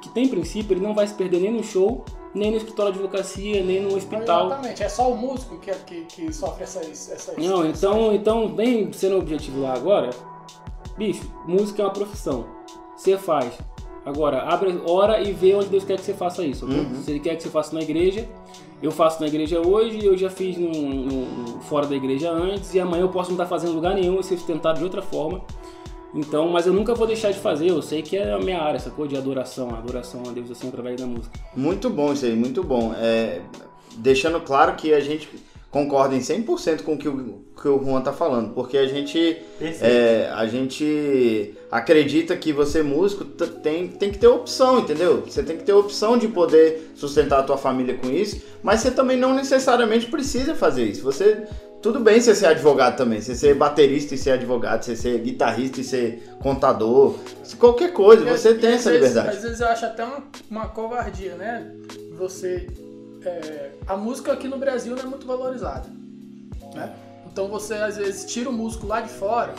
[0.00, 2.98] que tem princípio, ele não vai se perder nem no show, nem no escritório de
[2.98, 4.46] advocacia, nem no hospital.
[4.46, 8.92] Exatamente, é só o músico que, que, que sofre essa, essa Não, então, então, bem
[8.92, 10.10] sendo objetivo lá agora,
[10.96, 12.44] bicho, música é uma profissão.
[12.96, 13.56] Você faz.
[14.04, 16.66] Agora, abre, ora e vê onde Deus quer que você faça isso.
[16.66, 16.76] ok?
[17.02, 18.28] Se Ele quer que você faça na igreja,
[18.82, 22.74] eu faço na igreja hoje, eu já fiz no, no- no- fora da igreja antes,
[22.74, 25.00] e amanhã eu posso não estar fazendo em lugar nenhum e ser sustentado de outra
[25.00, 25.40] forma.
[26.14, 28.78] Então, mas eu nunca vou deixar de fazer, eu sei que é a minha área,
[28.78, 29.06] sacou?
[29.06, 31.38] De adoração, adoração a Deus assim através da música.
[31.56, 32.94] Muito bom isso aí, muito bom.
[32.96, 33.40] É,
[33.96, 35.28] deixando claro que a gente
[35.74, 39.38] concorda em 100% com o que o, que o Juan tá falando, porque a gente,
[39.60, 45.24] é, a gente acredita que você músico tem, tem que ter opção, entendeu?
[45.26, 48.92] Você tem que ter opção de poder sustentar a tua família com isso, mas você
[48.92, 51.02] também não necessariamente precisa fazer isso.
[51.02, 51.42] Você
[51.84, 55.82] tudo bem você ser advogado também, você ser baterista e ser advogado, você ser guitarrista
[55.82, 57.14] e ser contador,
[57.58, 59.36] qualquer coisa, você E tem às essa vezes- liberdade.
[59.36, 61.70] Às vezes eu acho até uma, uma covardia, né?
[62.16, 62.68] Você.
[63.22, 65.86] é, a música aqui no Brasil não é muito valorizada.
[66.74, 66.90] né?
[67.30, 69.54] Então você às vezes tira o músico lá de fora,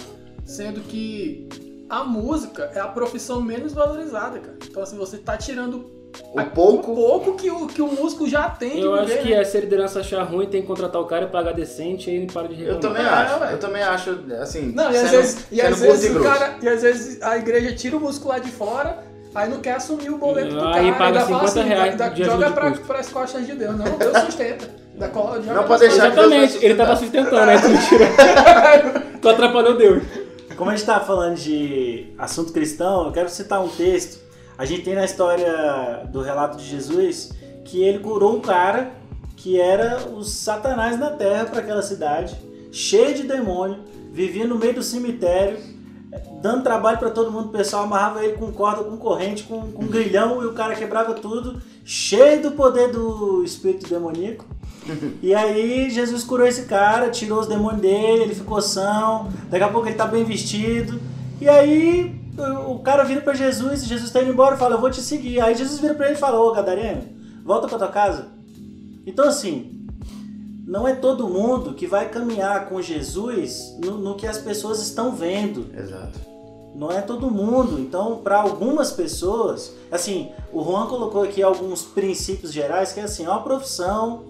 [0.45, 1.47] sendo que
[1.87, 4.57] a música é a profissão menos valorizada, cara.
[4.67, 5.91] Então assim, você tá tirando
[6.33, 9.41] O pouco- o pouco que o, que o músico já tem Eu acho que né?
[9.41, 12.13] é, se a liderança achar ruim, tem que contratar o cara e pagar decente e
[12.13, 12.75] aí ele para de reclamar.
[12.75, 13.51] Eu também acho, velho.
[13.51, 16.55] eu também acho, assim, Não, e às sendo- vezes, e às vezes e o cara,
[16.61, 20.09] e às vezes a igreja tira o músico lá de fora, aí não quer assumir
[20.09, 23.09] o boleto do Aí cara, paga ainda fala 50 assim, reais da- joga pra, pras
[23.09, 23.77] costas de Deus.
[23.77, 24.69] Não, Deus sustenta.
[24.95, 27.25] Da, co- joga Não pode deixar Exatamente, ele tava sustentar.
[27.25, 29.17] sustentando, aí tu tira.
[29.21, 30.03] tu atrapalhou Deus.
[30.55, 34.23] Como a gente tá falando de assunto cristão, eu quero citar um texto.
[34.57, 37.31] A gente tem na história do relato de Jesus
[37.65, 38.91] que ele curou um cara
[39.35, 42.35] que era o satanás na terra para aquela cidade,
[42.71, 43.79] cheio de demônio,
[44.11, 45.59] vivia no meio do cemitério,
[46.41, 47.49] dando trabalho para todo mundo.
[47.49, 51.13] O pessoal amarrava ele com corda, com corrente, com, com grilhão e o cara quebrava
[51.13, 54.45] tudo, cheio do poder do espírito demoníaco.
[55.21, 59.69] E aí Jesus curou esse cara, tirou os demônios dele, ele ficou são, daqui a
[59.69, 60.99] pouco ele tá bem vestido.
[61.41, 62.24] E aí
[62.67, 65.01] o cara vira pra Jesus e Jesus tá indo embora e fala, eu vou te
[65.01, 65.39] seguir.
[65.39, 67.03] Aí Jesus vira pra ele e fala, ô Gadareno,
[67.43, 68.27] volta pra tua casa.
[69.05, 69.87] Então assim,
[70.65, 75.15] não é todo mundo que vai caminhar com Jesus no, no que as pessoas estão
[75.15, 75.67] vendo.
[75.77, 76.19] Exato.
[76.73, 77.79] Não é todo mundo.
[77.79, 83.25] Então, para algumas pessoas, assim, o Juan colocou aqui alguns princípios gerais que é assim,
[83.25, 84.25] é uma profissão,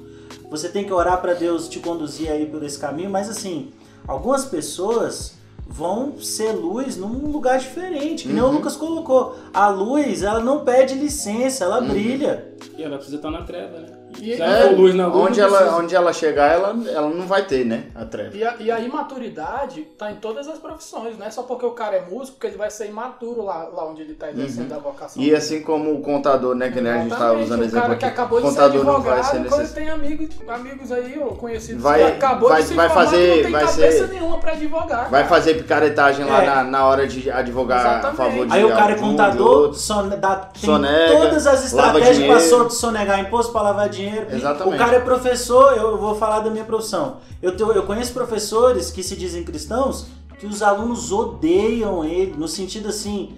[0.50, 3.72] você tem que orar para Deus te conduzir aí por esse caminho, mas assim,
[4.08, 5.35] algumas pessoas
[5.68, 9.36] vão ser luz num lugar diferente, que nem o Lucas colocou.
[9.54, 12.46] A luz, ela não pede licença, ela brilha.
[12.78, 13.88] E ela precisa estar na treva, né?
[14.22, 15.78] E, Já É, luz na luz, onde, ela, precisa.
[15.78, 17.86] onde ela chegar, ela, ela não vai ter, né?
[17.96, 18.36] A treva.
[18.36, 21.72] e, a, e a imaturidade tá em todas as profissões, não é só porque o
[21.72, 24.78] cara é músico que ele vai ser imaturo lá, lá onde ele tá exercendo a
[24.80, 25.22] vocação.
[25.22, 26.70] E assim como o contador, né?
[26.72, 28.00] Que né, a gente estava Exatamente, usando o exemplo cara aqui.
[28.00, 29.74] que acabou de ser contador não vai advogado, ser necessário.
[29.74, 33.18] tem amigos, amigos aí, ou conhecidos Vai- que acabou vai- de se vai formar, fazer-
[33.30, 35.10] que não tem vai cabeça ser- nenhuma pra advogar.
[35.10, 35.26] Vai cara.
[35.28, 36.46] fazer picaretagem lá É.
[36.46, 38.18] na, na hora de advogar a Exatamente.
[38.18, 39.80] favor de Aí o cara é contador, outro.
[39.80, 42.70] sone, dá, tem Sonega, todas as estratégias para dinheiro.
[42.70, 44.05] sonegar imposto, para lavar dinheiro.
[44.32, 44.76] Exatamente.
[44.76, 47.18] O cara é professor, eu vou falar da minha profissão.
[47.42, 50.08] Eu, tenho- eu conheço professores que se dizem cristãos
[50.40, 53.34] que os alunos odeiam ele, no sentido assim,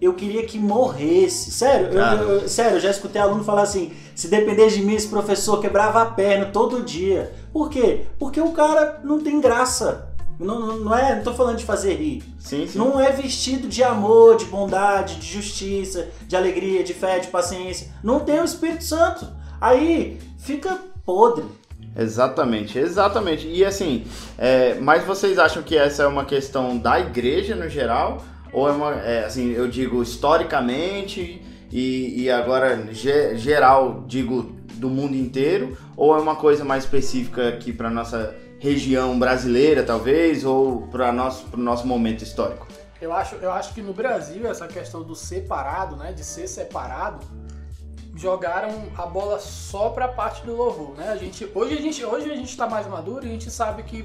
[0.00, 1.50] eu queria que morresse.
[1.50, 2.00] Sério, eu,
[2.40, 6.02] eu- sério, eu já escutei aluno falar assim, se dependesse de mim, esse professor quebrava
[6.02, 7.32] a perna todo dia.
[7.52, 8.06] Por quê?
[8.18, 10.06] Porque o cara não tem graça.
[10.38, 12.22] Não, não, não é, não tô falando de fazer rir.
[12.38, 12.78] Sim, sim.
[12.78, 17.88] Não é vestido de amor, de bondade, de justiça, de alegria, de fé, de paciência.
[18.02, 19.28] Não tem o Espírito Santo.
[19.60, 21.44] Aí fica podre.
[21.96, 23.48] Exatamente, exatamente.
[23.48, 24.06] E assim,
[24.38, 28.22] é, mas vocês acham que essa é uma questão da igreja no geral?
[28.52, 34.88] Ou é uma, é, assim, eu digo historicamente e, e agora ge- geral, digo do
[34.88, 35.76] mundo inteiro?
[35.96, 41.44] Ou é uma coisa mais específica aqui para nossa região brasileira, talvez, ou para nosso,
[41.46, 42.66] pro nosso momento histórico?
[43.00, 47.24] Eu acho, eu acho que no Brasil essa questão do separado, né, de ser separado,
[48.20, 51.08] jogaram a bola só para a parte do louvor, né?
[51.08, 53.82] A gente, hoje a gente, hoje a gente está mais maduro e a gente sabe
[53.82, 54.02] que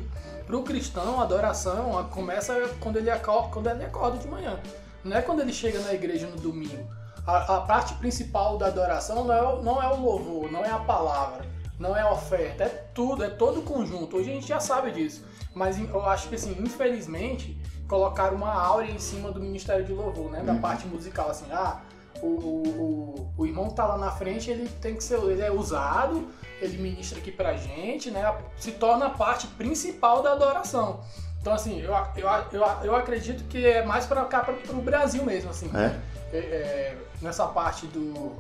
[0.48, 4.60] para o cristão a adoração começa quando ele acorda, quando ele acorda de manhã,
[5.04, 6.88] não é quando ele chega na igreja no domingo.
[7.28, 10.70] A, a parte principal da adoração não é, o- não é o louvor, não é
[10.70, 11.46] a palavra,
[11.78, 14.16] não é a oferta, é tudo, é todo o conjunto.
[14.18, 18.92] Hoje a gente já sabe disso, mas eu acho que assim, infelizmente colocaram uma áurea
[18.92, 20.42] em cima do Ministério de Louvor, né?
[20.42, 21.82] Da parte musical, assim, ah,
[22.26, 25.52] o, o, o, irmão que tá lá na frente, ele tem que ser, ele é
[25.52, 26.28] usado,
[26.62, 28.36] ele ministra aqui pra gente, né?
[28.58, 31.02] Se torna a parte principal da adoração.
[31.40, 35.24] Então, assim, eu, eu, eu, eu acredito que é mais pra cá, pra, pro Brasil
[35.24, 35.70] mesmo, assim.
[35.76, 35.96] É?
[36.36, 38.36] É, é, nessa parte do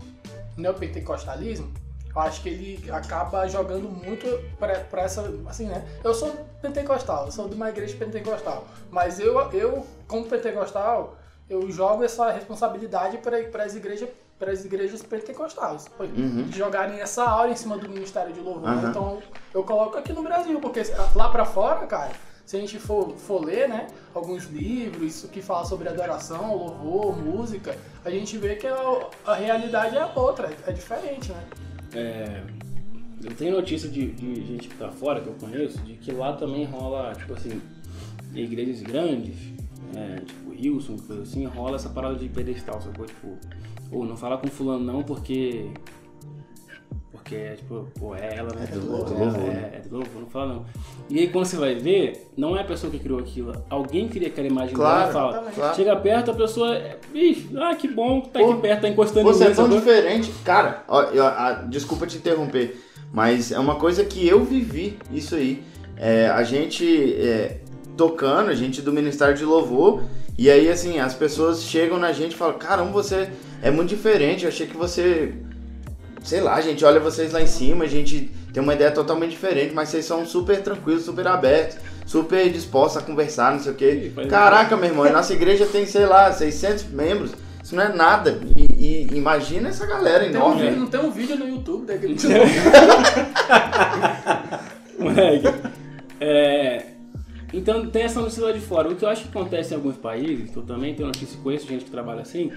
[0.57, 1.71] neopentecostalismo,
[2.15, 4.25] eu acho que ele acaba jogando muito
[4.57, 5.85] pra, pra essa, assim, né?
[6.03, 11.17] Eu sou pentecostal, eu sou de uma igreja pentecostal, mas eu, eu como pentecostal,
[11.49, 16.51] eu jogo essa responsabilidade para as igrejas para as igrejas pentecostais, Uhum.
[16.51, 18.67] jogarem essa aura em cima do ministério de louvor.
[18.69, 18.89] Aham.
[18.89, 19.19] Então
[19.53, 20.81] eu coloco aqui no Brasil, porque
[21.15, 22.11] lá pra fora, cara,
[22.45, 27.77] se a gente for, for ler, né, alguns livros que falam sobre adoração, louvor, música,
[28.03, 31.43] a gente vê que a, a realidade é outra, é diferente, né?
[31.93, 32.43] É,
[33.23, 36.33] eu tenho notícia de, de gente que tá fora, que eu conheço, de que lá
[36.33, 37.61] também rola, tipo assim,
[38.33, 39.37] igrejas grandes,
[39.95, 43.05] é, tipo Wilson, coisa assim, rola essa parada de pedestal, sacou?
[43.05, 43.37] Tipo,
[43.91, 45.67] ou não fala com fulano não porque.
[47.11, 48.67] Porque é tipo, pô, é ela, né?
[48.71, 49.71] É do É, louvor, é, né?
[49.73, 50.65] é do louvor, não fala não.
[51.09, 54.27] E aí quando você vai ver, não é a pessoa que criou aquilo, alguém cria
[54.27, 55.51] aquela imagem Claro, dela e fala.
[55.55, 55.75] claro.
[55.75, 56.75] Chega perto, a pessoa.
[56.75, 59.65] é, Ih, ah, que bom, tá Pô, aqui perto, tá encostando Você em é tão
[59.65, 59.79] sacou?
[59.79, 60.31] diferente.
[60.43, 61.03] Cara, ó,
[61.67, 62.79] desculpa te interromper,
[63.11, 65.63] mas é uma coisa que eu vivi isso aí.
[65.97, 67.61] É, a gente é,
[67.97, 70.03] tocando, a gente do Ministério de Louvor,
[70.37, 73.29] e aí assim, as pessoas chegam na gente e falam, caramba, você
[73.61, 75.33] é muito diferente, eu achei que você.
[76.23, 79.31] Sei lá, a gente olha vocês lá em cima, a gente tem uma ideia totalmente
[79.31, 83.75] diferente, mas vocês são super tranquilos, super abertos, super dispostos a conversar, não sei o
[83.75, 84.11] quê.
[84.27, 87.31] Caraca, meu irmão, a nossa igreja tem, sei lá, 600 membros.
[87.63, 88.39] Isso não é nada.
[88.55, 90.61] E, e imagina essa galera Tem um enorme.
[90.61, 92.15] vídeo, não tem um vídeo no YouTube daquele
[94.99, 95.47] Moleque.
[97.65, 98.87] Então tem essa notícia lá de fora.
[98.87, 101.67] O que eu acho que acontece em alguns países, que eu também tenho notícia conheço
[101.67, 102.51] gente que trabalha assim,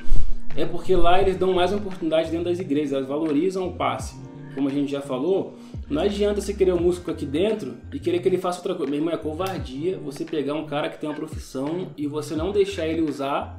[0.55, 4.17] é porque lá eles dão mais oportunidade dentro das igrejas, elas valorizam o passe.
[4.55, 5.55] Como a gente já falou,
[5.89, 8.91] não adianta você querer um músico aqui dentro e querer que ele faça outra coisa.
[8.91, 12.53] Meu irmão, é covardia você pegar um cara que tem uma profissão e você não
[12.53, 13.59] deixar ele usar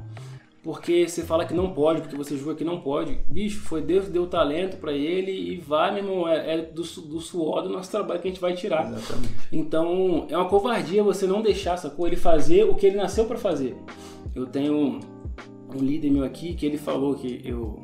[0.62, 3.18] porque você fala que não pode, porque você julga que não pode.
[3.28, 6.82] Bicho, foi Deus que deu talento pra ele e vai, meu irmão, é, é do,
[6.82, 8.92] do suor do nosso trabalho que a gente vai tirar.
[8.92, 9.34] Exatamente.
[9.52, 12.08] Então, é uma covardia você não deixar, sacou?
[12.08, 13.78] Ele fazer o que ele nasceu pra fazer.
[14.36, 15.00] Eu tenho
[15.74, 17.80] um, líder meu aqui que ele falou que eu.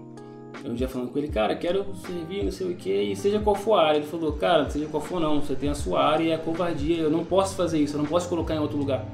[0.64, 3.40] eu Um dia falando com ele, cara, quero servir, não sei o que, e seja
[3.40, 4.00] qual for a área.
[4.00, 6.98] Ele falou, cara, seja qual for não, você tem a sua área e é covardia,
[6.98, 9.06] eu não posso fazer isso, eu não posso colocar em outro lugar.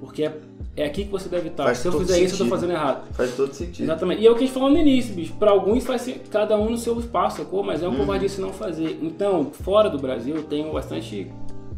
[0.00, 0.38] Porque é,
[0.76, 1.64] é aqui que você deve estar.
[1.64, 2.50] Faz Se eu fizer isso, eu tô sentido.
[2.50, 3.08] fazendo errado.
[3.12, 3.84] Faz todo sentido.
[3.84, 4.22] Exatamente.
[4.22, 5.32] E é o que a gente falou no início, bicho.
[5.34, 7.62] Pra alguns faz cada um no seu espaço, sacou?
[7.62, 8.98] Mas é uma covardia se não fazer.
[9.02, 11.30] Então, fora do Brasil, eu tenho bastante.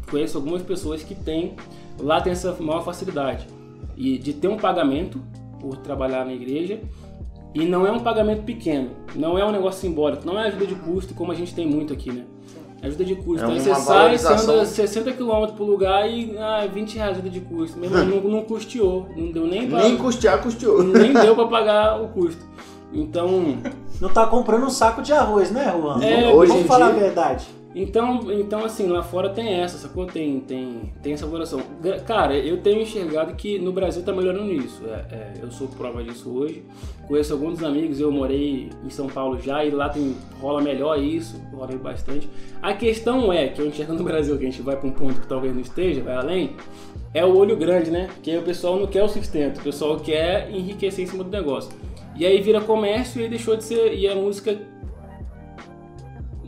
[0.09, 1.55] Conheço algumas pessoas que têm.
[1.99, 3.47] Lá tem essa maior facilidade.
[3.95, 5.21] E de ter um pagamento
[5.59, 6.79] por trabalhar na igreja.
[7.53, 8.91] E não é um pagamento pequeno.
[9.15, 10.25] Não é um negócio simbólico.
[10.25, 12.25] Não é ajuda de custo, como a gente tem muito aqui, né?
[12.81, 13.43] Ajuda de custo.
[13.43, 17.29] É uma você sai, você anda 60 km pro lugar e ah, 20 reais ajuda
[17.29, 17.77] de custo.
[17.77, 19.07] Meu irmão, não, não custeou.
[19.15, 20.81] Não deu nem pra Nem custear, custeou.
[20.83, 22.47] nem deu pra pagar o custo.
[22.91, 23.57] Então,
[24.01, 26.01] Não tá comprando um saco de arroz, né, Juan?
[26.03, 27.47] É, Vamos- hoje Vamos em falar a dia- verdade.
[27.75, 30.05] Então, então assim, lá fora tem essa, sacou?
[30.07, 31.61] Tem, tem, tem essa valoração.
[32.05, 34.83] Cara, eu tenho enxergado que no Brasil tá melhorando isso.
[34.87, 36.63] É, é, eu sou prova disso hoje.
[37.07, 41.39] Conheço alguns amigos, eu morei em São Paulo já e lá tem, rola melhor isso,
[41.53, 42.27] rola bastante.
[42.61, 45.21] A questão é, que eu enxergo no Brasil, que a gente vai pra um ponto
[45.21, 46.55] que talvez não esteja, vai além,
[47.13, 48.09] é o olho grande, né?
[48.21, 51.29] Que aí o pessoal não quer o sustento, o pessoal quer enriquecer em cima do
[51.29, 51.71] negócio.
[52.15, 53.93] E aí vira comércio e deixou de ser.
[53.93, 54.59] E a música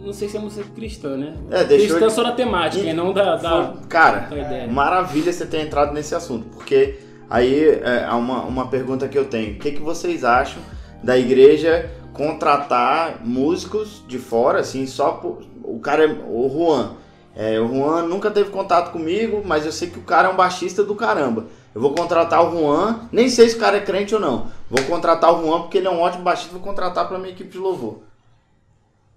[0.04, 1.34] não sei se é música cristã, né?
[1.50, 4.68] É, deixou cristã só na temática, e não da, da, Cara, da ideia.
[4.68, 7.00] maravilha você ter entrado nesse assunto, porque
[7.30, 9.54] aí é há uma, uma pergunta que eu tenho.
[9.56, 10.62] O que, que vocês acham
[11.04, 16.94] da igreja contratar músicos de fora, assim, só por, o cara é o Juan.
[17.36, 20.36] É, o Juan nunca teve contato comigo, mas eu sei que o cara é um
[20.36, 21.46] baixista do caramba.
[21.74, 24.48] Eu vou contratar o Juan, nem sei se o cara é crente ou não.
[24.70, 27.50] Vou contratar o Juan porque ele é um ótimo baixista, vou contratar para minha equipe
[27.50, 28.02] de louvor.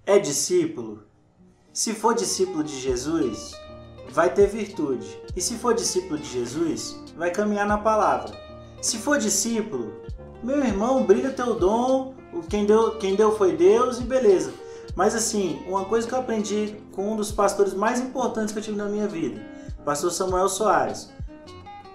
[0.07, 1.05] É discípulo?
[1.73, 3.59] Se for discípulo de Jesus,
[4.11, 5.19] vai ter virtude.
[5.35, 8.39] E se for discípulo de Jesus, vai caminhar na palavra.
[8.83, 9.95] Se for discípulo,
[10.43, 12.15] meu irmão, brilha teu dom,
[12.51, 14.53] quem deu, quem deu foi Deus e beleza.
[14.95, 18.63] Mas assim, uma coisa que eu aprendi com um dos pastores mais importantes que eu
[18.63, 19.41] tive na minha vida,
[19.87, 21.11] pastor Samuel Soares.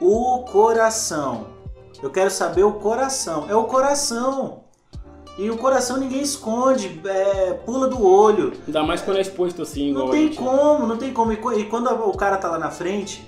[0.01, 1.45] O coração.
[2.01, 3.47] Eu quero saber o coração.
[3.47, 4.63] É o coração.
[5.41, 8.51] E o coração ninguém esconde, é, pula do olho.
[8.67, 10.37] Ainda mais quando é exposto assim, igual Não a tem gente.
[10.37, 11.31] como, não tem como.
[11.31, 13.25] E E quando o cara tá lá na frente,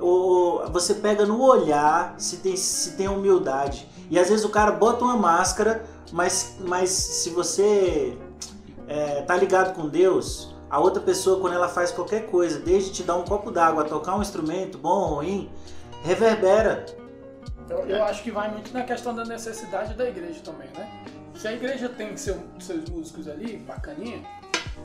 [0.00, 3.86] o- você pega no olhar se tem, se tem humildade.
[4.10, 8.16] E às vezes o cara bota uma máscara, mas, mas se você
[8.88, 13.02] é, tá ligado com Deus, a outra pessoa, quando ela faz qualquer coisa, desde te
[13.02, 15.50] dar um copo d'água, tocar um instrumento, bom ou ruim,
[16.02, 16.86] reverbera.
[17.68, 20.88] Eu, eu acho que vai muito na questão da necessidade da igreja também, né?
[21.42, 24.22] Se a igreja tem seu- seus músicos ali, bacaninha,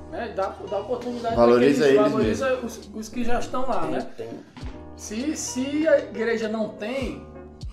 [0.09, 0.33] né?
[0.35, 4.07] Dá, dá oportunidade Valoriza daqueles- eles valoriza os, os que já estão lá, né?
[4.17, 4.29] Tem.
[4.95, 7.23] Se, se a igreja não tem,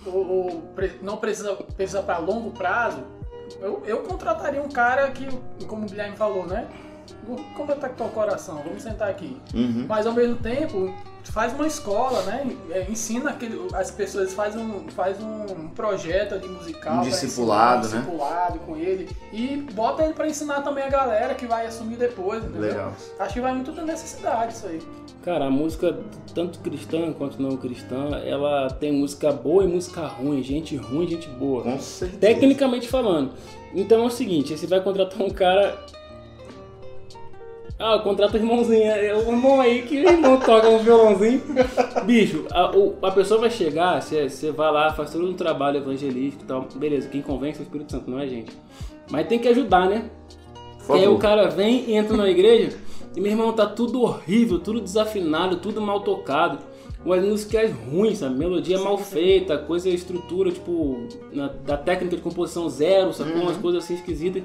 [0.05, 0.63] ou, ou
[1.01, 3.03] não precisa, precisa para longo prazo,
[3.59, 5.25] eu, eu contrataria um cara que,
[5.65, 6.67] como o Guilherme falou, né?
[7.55, 8.61] Como é que tá com o teu coração?
[8.63, 9.41] Vamos sentar aqui.
[9.55, 9.87] Uhum.
[9.89, 10.93] Mas ao mesmo tempo,
[11.31, 12.55] faz uma escola, né?
[12.71, 16.97] É, Ensina aquele, as pessoas, faz um, faz um projeto ali musical.
[16.97, 18.05] Um discipulado, ensinar, né?
[18.07, 19.09] Um discipulado com ele.
[19.31, 22.61] E bota ele pra ensinar também a galera que vai assumir depois, entendeu?
[22.61, 22.93] Legal.
[23.19, 24.81] Acho que vai muito da necessidade isso aí.
[25.23, 25.97] Cara, a música,
[26.33, 31.09] tanto cristã quanto não cristã, ela tem música boa e música ruim, gente ruim e
[31.09, 31.63] gente boa.
[31.63, 32.19] Com certeza.
[32.19, 33.31] Tecnicamente falando.
[33.73, 35.77] Então é o seguinte, você vai contratar um cara.
[37.77, 38.83] Ah, contrata o irmãozinho.
[38.89, 41.41] É o irmão aí que o irmão toca um violãozinho.
[42.05, 45.77] Bicho, a, o- a pessoa vai chegar, você, você vai lá, faz todo um trabalho
[45.77, 46.67] evangelístico e tal.
[46.75, 48.51] Beleza, quem convence é o Espírito Santo, não é gente.
[49.11, 50.09] Mas tem que ajudar, né?
[50.79, 52.77] Por Porque aí o cara vem e entra na igreja
[53.15, 56.59] e meu irmão tá tudo horrível, tudo desafinado, tudo mal tocado.
[57.03, 58.35] Umas músicas ruins, sabe?
[58.35, 63.41] Melodia mal feita, coisa, estrutura, tipo, na- da técnica de composição zero, sacou?
[63.43, 64.41] Umas coisas assim esquisitas.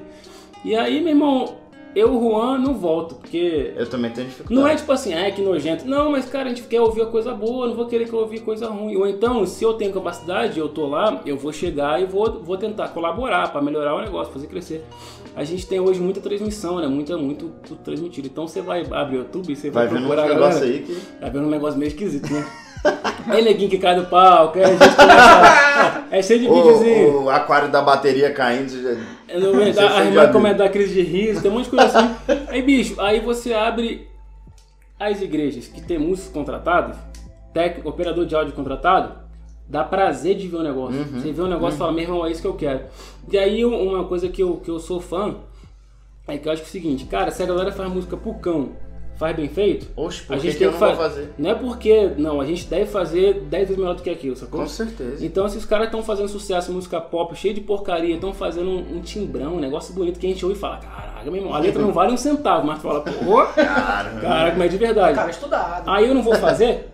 [0.63, 1.55] E aí, meu irmão,
[1.95, 4.59] eu, Juan, não volto, porque Eu também tenho dificuldade.
[4.61, 5.87] não é tipo assim, ah, que nojento.
[5.87, 8.19] Não, mas cara, a gente quer ouvir a coisa boa, não vou querer que eu
[8.19, 8.95] ouvir coisa ruim.
[8.95, 12.57] Ou então, se eu tenho capacidade, eu tô lá, eu vou chegar e vou, vou
[12.57, 14.85] tentar colaborar para melhorar o negócio, fazer crescer.
[15.35, 16.87] A gente tem hoje muita transmissão, né?
[16.87, 17.51] Muita, muito
[17.83, 18.27] transmitido.
[18.27, 20.77] Então você vai abrir o YouTube e você vai, Vai procurar negócios galera.
[20.77, 20.95] aí que.
[21.19, 22.45] Tá vendo um negócio meio esquisito, né?
[23.29, 24.79] É neguinho que cai do palco, é, a gente
[26.11, 27.09] é cheio de videozinho.
[27.19, 28.69] O, o aquário da bateria caindo.
[28.69, 31.69] já- Não a você irmã começa a dar crise de riso, tem um monte de
[31.71, 32.15] coisa assim.
[32.49, 34.07] Aí, bicho, aí você abre
[34.99, 36.97] as igrejas que tem músicos contratados,
[37.53, 39.15] técnico, operador de áudio contratado,
[39.67, 40.99] dá prazer de ver o negócio.
[40.99, 41.19] Uhum.
[41.21, 42.81] Você vê o negócio e fala, meu irmão, é isso que eu quero.
[43.31, 45.35] E aí, um- uma coisa que eu, que eu sou fã
[46.27, 48.33] é que eu acho que é o seguinte, cara, se a galera faz música pro
[48.35, 48.73] cão,
[49.15, 51.03] faz bem feito, Oxe, por a que, gente que tem eu que não vou fa-
[51.03, 51.29] fazer?
[51.37, 54.61] Não é porque, não, a gente deve fazer 10 vezes melhor do que aquilo, sacou?
[54.61, 55.23] Com certeza.
[55.23, 58.97] Então, se os caras estão fazendo sucesso, música pop, cheio de porcaria, estão fazendo um,
[58.97, 61.59] um timbrão, um negócio bonito que a gente ouve e fala, caraca, meu irmão, a
[61.59, 63.11] letra não vale um centavo, mas tu fala, pô,
[63.53, 65.15] Cara, caraca, mas é de verdade.
[65.15, 65.87] Cara, estudado.
[65.89, 66.87] Aí eu não vou fazer,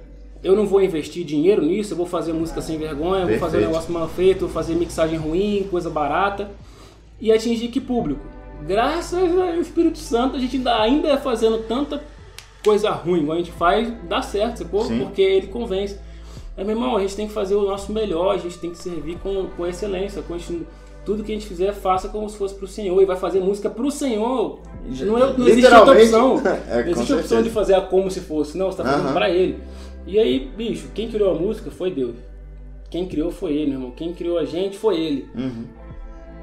[0.43, 3.59] eu não vou investir dinheiro nisso, eu vou fazer música sem vergonha, vou fazer um
[3.61, 3.68] Perfeito.
[3.68, 6.49] negócio mal feito, vou fazer mixagem ruim, coisa barata,
[7.22, 8.20] e atingir que público?
[8.65, 12.03] Graças ao Espírito Santo, a gente ainda, ainda fazendo tanta
[12.63, 14.83] coisa ruim igual a gente faz, dá certo, sacou?
[14.85, 14.99] Sim.
[14.99, 15.97] Porque ele convence.
[16.55, 18.77] Mas, meu irmão, a gente tem que fazer o nosso melhor, a gente tem que
[18.77, 20.23] servir com, com excelência.
[20.23, 20.37] Com
[21.05, 22.99] tudo que a gente fizer, faça como se fosse pro Senhor.
[23.01, 24.59] E vai fazer música pro Senhor.
[24.83, 26.41] Não, é, não existe outra opção.
[26.67, 28.57] É, não existe a opção de fazer a como se fosse.
[28.57, 29.13] Não, você tá fazendo Aham.
[29.13, 29.59] pra ele.
[30.05, 32.15] E aí, bicho, quem criou a música foi Deus.
[32.89, 33.91] Quem criou foi ele, meu irmão.
[33.91, 35.29] Quem criou a gente foi ele.
[35.35, 35.65] Uhum.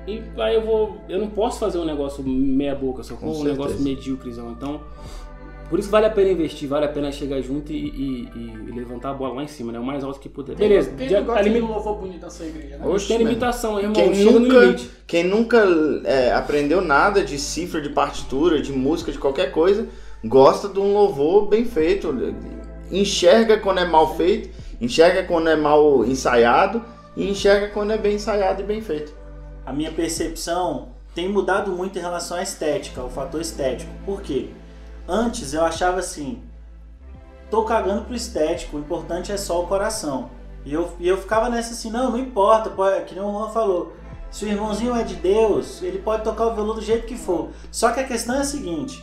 [0.07, 0.97] E aí eu vou.
[1.09, 3.51] Eu não posso fazer um negócio meia boca, só Com um certeza.
[3.53, 4.53] negócio medíocrezão.
[4.53, 4.81] Então,
[5.71, 8.29] por isso vale a pena investir, vale a pena chegar junto e, e-
[8.69, 9.79] e levantar a bola lá em cima, né?
[9.79, 10.55] O mais alto que puder.
[10.57, 12.87] Quem- Beleza, Quem já, a de um louvor bonito na sua igreja, né?
[12.87, 13.95] Oxe, tem limitação, irmão.
[13.95, 14.77] Quem Chega nunca,
[15.07, 15.65] quem nunca
[16.05, 19.89] é, aprendeu nada de cifra, de partitura, de música, de qualquer coisa,
[20.23, 22.15] gosta de um louvor bem feito.
[22.93, 24.51] Enxerga quando é mal feito,
[24.81, 26.83] enxerga quando é mal ensaiado
[27.17, 29.15] e enxerga quando é bem ensaiado e bem feito.
[29.67, 33.91] A minha percepção tem mudado muito em relação à estética, ao fator estético.
[34.05, 34.51] Por quê?
[35.09, 36.43] Antes eu achava assim,
[37.51, 40.31] tô cagando pro estético, o importante é só o coração.
[40.65, 43.51] E eu, e eu ficava nessa assim, não, não importa, pode, que nem o Juan
[43.51, 43.93] falou.
[44.31, 47.51] Se o irmãozinho é de Deus, ele pode tocar o violão do jeito que for.
[47.71, 49.01] Só que a questão é a seguinte: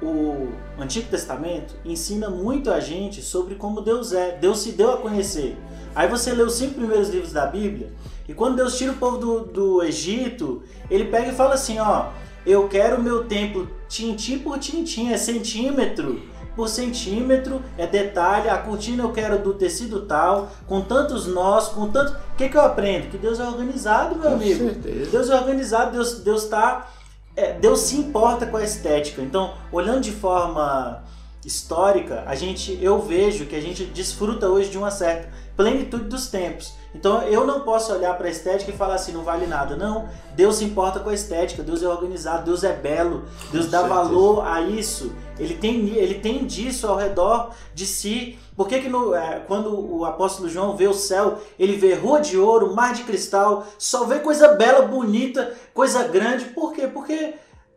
[0.00, 0.48] o
[0.80, 4.36] Antigo Testamento ensina muito a gente sobre como Deus é.
[4.36, 5.56] Deus se deu a conhecer.
[5.94, 7.92] Aí você lê os cinco primeiros livros da Bíblia,
[8.28, 12.06] e quando Deus tira o povo do, do Egito, ele pega e fala assim: ó,
[12.46, 16.22] eu quero o meu templo tintim por tintim, é centímetro
[16.54, 21.88] por centímetro, é detalhe, a cortina eu quero do tecido tal, com tantos nós, com
[21.88, 22.12] tanto.
[22.12, 23.10] O que, que eu aprendo?
[23.10, 24.64] Que Deus é organizado, meu Com amigo.
[24.64, 25.10] certeza.
[25.10, 26.90] Deus é organizado, Deus, Deus tá.
[27.34, 29.22] é, Deus se importa com a estética.
[29.22, 31.02] Então, olhando de forma
[31.44, 36.28] histórica, a gente, eu vejo que a gente desfruta hoje de uma certa plenitude dos
[36.28, 36.72] tempos.
[36.94, 39.76] Então eu não posso olhar para a estética e falar assim, não vale nada.
[39.76, 43.82] Não, Deus se importa com a estética, Deus é organizado, Deus é belo, Deus dá
[43.82, 45.12] valor a isso.
[45.38, 48.38] Ele tem, ele tem disso ao redor de si.
[48.56, 52.20] Por que, que no, é, quando o apóstolo João vê o céu, ele vê rua
[52.20, 56.46] de ouro, mar de cristal, só vê coisa bela, bonita, coisa grande.
[56.46, 56.86] Por quê?
[56.86, 57.34] Porque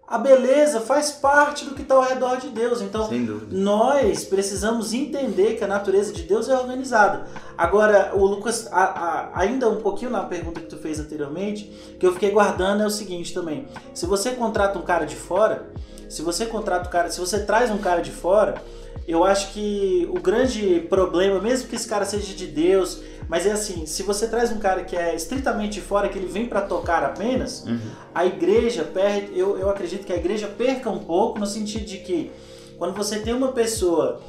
[0.08, 2.80] a beleza faz parte do que está ao redor de Deus.
[2.82, 3.08] Então,
[3.52, 7.26] nós precisamos entender que a natureza de Deus é organizada.
[7.58, 12.06] Agora, o Lucas, a- a- ainda um pouquinho na pergunta que tu fez anteriormente, que
[12.06, 13.68] eu fiquei guardando é o seguinte também.
[13.96, 15.70] Se você contrata um cara de fora,
[16.08, 18.62] se você contrata um cara, se você traz um cara de fora,
[19.08, 23.52] eu acho que o grande problema, mesmo que esse cara seja de Deus, mas é
[23.52, 27.04] assim, se você traz um cara que é estritamente fora, que ele vem para tocar
[27.04, 27.80] apenas, Uhum.
[28.14, 31.98] a igreja perde, eu, eu acredito que a igreja perca um pouco no sentido de
[32.00, 32.32] que
[32.78, 34.22] quando você tem uma pessoa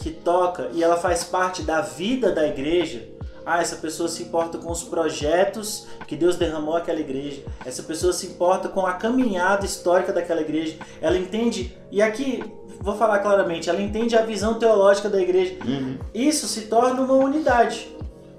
[0.00, 3.08] que toca e ela faz parte da vida da igreja,
[3.44, 8.12] ah, essa pessoa se importa com os projetos que Deus derramou àquela igreja, essa pessoa
[8.12, 12.44] se importa com a caminhada histórica daquela igreja, ela entende, e aqui
[12.80, 15.96] vou falar claramente, ela entende a visão teológica da igreja, Uhum.
[16.14, 17.88] isso se torna uma unidade.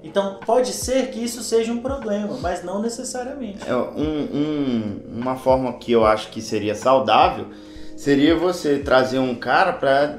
[0.03, 3.59] Então pode ser que isso seja um problema, mas não necessariamente.
[3.69, 7.45] É, um- um- uma forma que eu acho que seria saudável
[7.95, 10.17] seria você trazer um cara para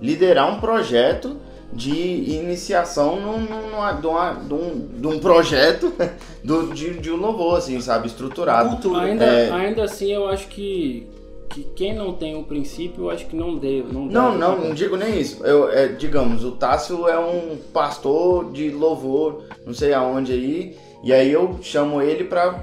[0.00, 1.36] liderar um projeto
[1.72, 5.92] de iniciação num, numa- de, uma- de um, de um projeto
[6.42, 8.06] do, de, de um louvor, assim, sabe?
[8.08, 8.76] Estruturado.
[8.98, 9.50] Ainda, É.
[9.50, 11.06] ainda assim, eu acho que,
[11.50, 13.92] que quem não tem o princípio, eu acho que não deve.
[13.92, 15.44] Não, Não, deve não, não digo nem isso.
[15.44, 21.12] Eu, é, digamos, o Tássio é um pastor de louvor, não sei aonde aí, e
[21.12, 22.54] aí eu chamo ele para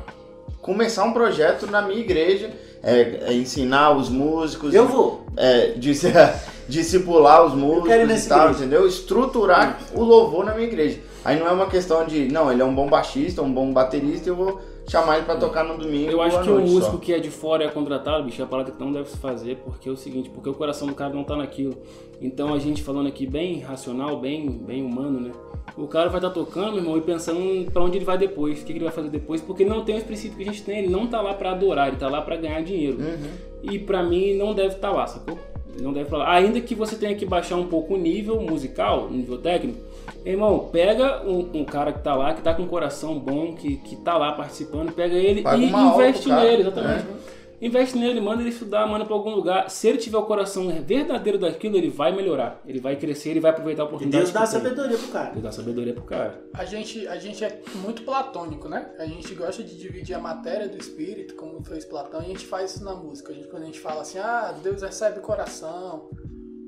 [0.61, 2.49] começar um projeto na minha igreja,
[2.83, 5.25] é, é ensinar os músicos, Eu vou.
[5.35, 6.03] é, dis-
[6.69, 7.89] discipular os músicos
[8.25, 8.59] e tal, igreja.
[8.65, 8.87] entendeu?
[8.87, 10.99] Estruturar o louvor na minha igreja.
[11.25, 14.29] Aí não é uma questão de, não, ele é um bom baixista, um bom baterista,
[14.29, 16.09] eu vou chamar ele para tocar no domingo.
[16.09, 16.97] Eu acho que o músico só.
[16.97, 19.57] que é de fora é contratado, bicho, é a parada que não deve se fazer,
[19.57, 21.77] porque é o seguinte, porque o coração do cara não tá naquilo.
[22.21, 25.31] Então a gente falando aqui bem racional, bem, bem humano, né?
[25.77, 28.65] O cara vai estar tocando, meu irmão, e pensando pra onde ele vai depois, o
[28.65, 30.79] que que ele vai fazer depois, porque não tem os princípios que a gente tem,
[30.79, 32.97] ele não tá lá pra adorar, ele tá lá pra ganhar dinheiro.
[32.99, 33.71] Uhum.
[33.71, 35.37] E pra mim não deve estar lá, sacou?
[35.79, 36.31] Não deve falar.
[36.33, 39.79] Ainda que você tenha que baixar um pouco o nível musical, o nível técnico,
[40.25, 43.77] irmão, pega um, um cara que tá lá, que tá com um coração bom, que,
[43.77, 47.05] que tá lá participando, pega ele Paga e investe nele, exatamente.
[47.33, 47.36] é.
[47.59, 49.69] Investe nele, manda ele estudar, manda pra algum lugar.
[49.69, 52.61] Se ele tiver o coração verdadeiro daquilo, ele vai melhorar.
[52.67, 54.23] Ele vai crescer, ele vai aproveitar a E oportunidade.
[54.25, 54.61] Deus dá que tem.
[54.61, 55.29] sabedoria pro cara.
[55.31, 56.43] Deus dá sabedoria pro cara.
[56.53, 58.93] A gente, a gente é muito platônico, né?
[58.99, 62.45] A gente gosta de dividir a matéria do espírito, como fez Platão, e a gente
[62.45, 63.31] faz isso na música.
[63.31, 66.11] A gente, quando a gente fala assim, ah, Deus recebe o coração.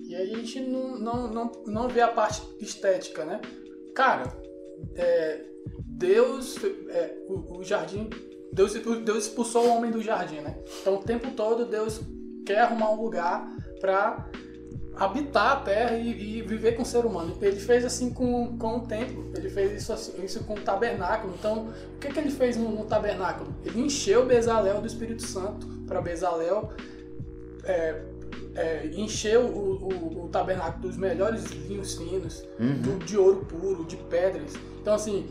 [0.07, 3.39] E aí a gente não, não, não, não vê a parte estética, né?
[3.93, 4.23] Cara,
[4.95, 5.41] é,
[5.85, 6.57] Deus,
[6.89, 8.09] é, o, o jardim,
[8.52, 10.58] Deus, Deus expulsou o homem do jardim, né?
[10.82, 12.02] Então o tempo todo Deus
[12.45, 13.47] quer arrumar um lugar
[13.80, 14.28] pra
[14.95, 17.38] habitar a terra e, e viver com o ser humano.
[17.41, 21.34] Ele fez assim com, com o templo, ele fez isso, assim- isso com o tabernáculo.
[21.39, 23.54] Então, o que, que ele fez no, no tabernáculo?
[23.64, 26.74] Ele encheu Bezalel do Espírito Santo para Bezalel
[27.64, 28.02] é,
[28.56, 32.82] é, encheu o, o- o tabernáculo dos melhores vinhos finos, Uhum.
[32.82, 34.54] do- de ouro puro, de pedras.
[34.82, 35.28] Então, assim,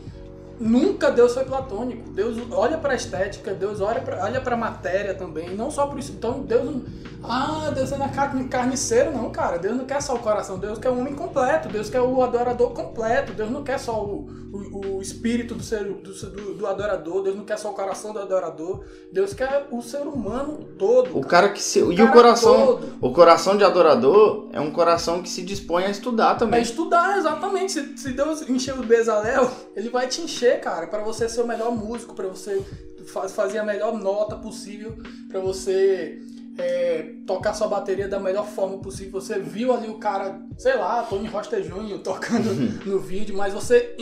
[0.59, 2.09] nunca Deus foi platônico.
[2.09, 5.99] Deus olha para a estética, Deus olha para olha a matéria também, não só por
[5.99, 6.11] isso.
[6.11, 6.83] Então, Deus não.
[7.21, 9.57] Ah, Deus não é carne- carniceiro, não, cara.
[9.57, 12.69] Deus não quer só o coração, Deus quer o homem completo, Deus quer o adorador
[12.71, 17.21] completo, Deus não quer só o, o, o espírito do, ser, do, do, do adorador,
[17.21, 21.17] Deus não quer só o coração do adorador, Deus quer o ser humano todo.
[21.17, 21.79] O cara que se.
[21.79, 22.65] E o cara coração.
[22.65, 22.87] todo.
[23.01, 26.61] O coração de adorador é um coração que se dispõe a estudar É também.
[26.61, 27.73] estudar, exatamente.
[27.73, 31.47] Se, se Deus encher o Bezalel, ele vai te encher cara, para você ser o
[31.47, 32.61] melhor músico, para você
[33.05, 34.97] fa- fazer a melhor nota possível,
[35.27, 36.21] para você
[37.39, 39.19] tocar sua bateria da melhor forma possível.
[39.19, 41.99] Você viu ali o cara, sei lá, Tony Roster Jr.
[42.03, 42.53] tocando
[42.85, 43.95] no vídeo, mas você.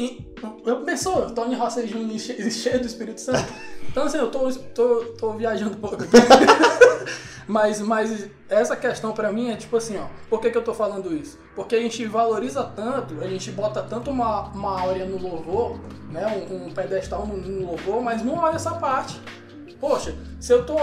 [0.65, 2.17] Eu pensou, Tony Roster Jr.
[2.19, 3.53] che- cheio do Espírito Santo.
[3.87, 6.07] Então assim, eu tô, tô, tô viajando um pouco aqui.
[7.49, 10.03] Mas, mas essa questão pra mim é tipo assim, ó.
[10.29, 11.39] Por que, que eu tô falando isso?
[11.55, 15.79] Porque a gente valoriza tanto, a gente bota tanto uma, uma áurea no louvor,
[16.11, 16.45] né?
[16.51, 19.17] Um, um pedestal no, no louvor, mas não olha essa parte.
[19.79, 20.75] Poxa, se eu tô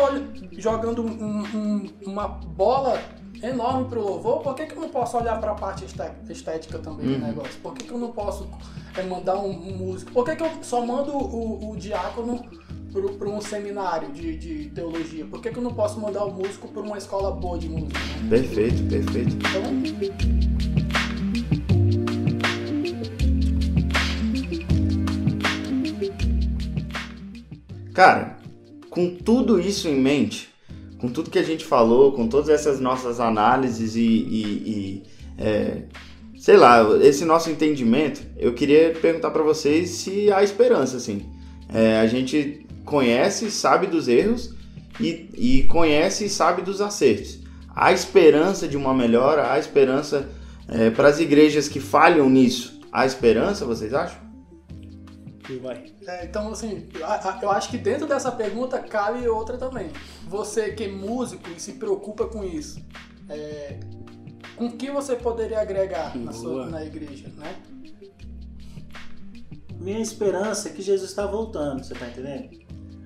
[0.53, 3.01] jogando um- um- uma bola
[3.43, 7.07] enorme pro louvor, por que, que eu não posso olhar pra parte esté- estética também
[7.07, 7.59] do negócio?
[7.63, 8.49] Por que, que eu não posso
[8.97, 10.13] é, mandar um, um músico?
[10.13, 12.45] Por que, que eu só mando o, o diácono
[13.19, 15.25] para um seminário de, de teologia?
[15.27, 17.99] Por que, que eu não posso mandar o músico para uma escola boa de música?
[18.31, 19.35] Perfeito, perfeito.
[19.37, 20.75] Então,
[27.93, 28.37] Cara,
[28.95, 30.49] com tudo isso em mente,
[30.99, 35.03] com tudo que a gente falou, com todas essas nossas análises e, e- e,
[35.39, 35.83] é,
[36.39, 41.27] sei lá, esse nosso entendimento, eu queria perguntar pra vocês se há esperança, assim.
[41.73, 44.55] É, a gente conhece, sabe dos erros
[45.01, 47.41] e, e conhece e sabe dos acertos.
[47.75, 50.29] Há esperança de uma melhora, há esperança
[50.97, 52.81] para as igrejas que falham nisso.
[52.93, 54.19] Há esperança, vocês acham?
[55.49, 55.93] E vai.
[56.07, 56.89] é, então, assim,
[57.43, 59.91] eu acho que dentro dessa pergunta cabe outra também.
[60.27, 62.81] Você que é músico e se preocupa com isso,
[63.29, 63.79] é,
[64.57, 67.55] com que você poderia agregar na, sua, na igreja, né?
[69.79, 72.49] Minha esperança é que Jesus está voltando, você tá entendendo?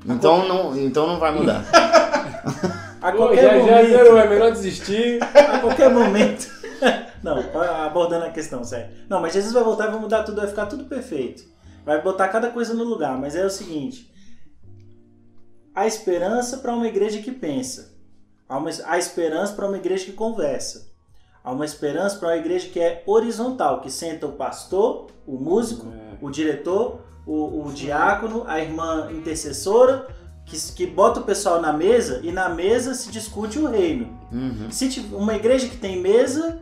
[0.06, 1.64] Então não, então não vai mudar.
[3.00, 3.88] A qualquer já, já momento.
[3.88, 5.22] zerou, é melhor desistir.
[5.22, 6.48] a qualquer momento.
[7.22, 7.38] Não,
[7.84, 8.90] abordando a questão, sério.
[9.08, 11.44] Não, mas Jesus vai voltar e vai mudar tudo, vai ficar tudo perfeito.
[11.88, 14.12] Vai botar cada coisa no lugar, mas é o seguinte:
[15.74, 17.96] a esperança para uma igreja que pensa,
[18.46, 20.92] há uma, a esperança para uma igreja que conversa,
[21.42, 25.86] há uma esperança para uma igreja que é horizontal, que senta o pastor, o músico,
[26.20, 30.08] o diretor, o, o diácono, a irmã intercessora,
[30.44, 34.14] que, que bota o pessoal na mesa e na mesa se discute o reino.
[34.30, 34.70] Uhum.
[34.70, 36.60] Se tiver uma igreja que tem mesa,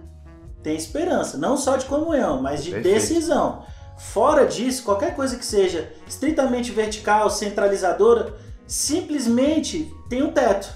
[0.62, 1.36] tem esperança.
[1.36, 2.94] Não só de comunhão, mas de Perfeito.
[2.94, 3.64] decisão.
[3.96, 8.34] Fora disso, qualquer coisa que seja estritamente vertical, centralizadora,
[8.66, 10.68] simplesmente tem um teto.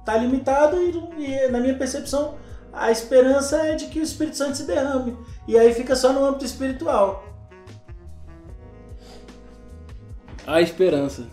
[0.00, 2.36] Está limitado e, e, na minha percepção,
[2.72, 5.16] a esperança é de que o Espírito Santo se derrame.
[5.46, 7.24] E aí fica só no âmbito espiritual.
[10.46, 11.26] A esperança.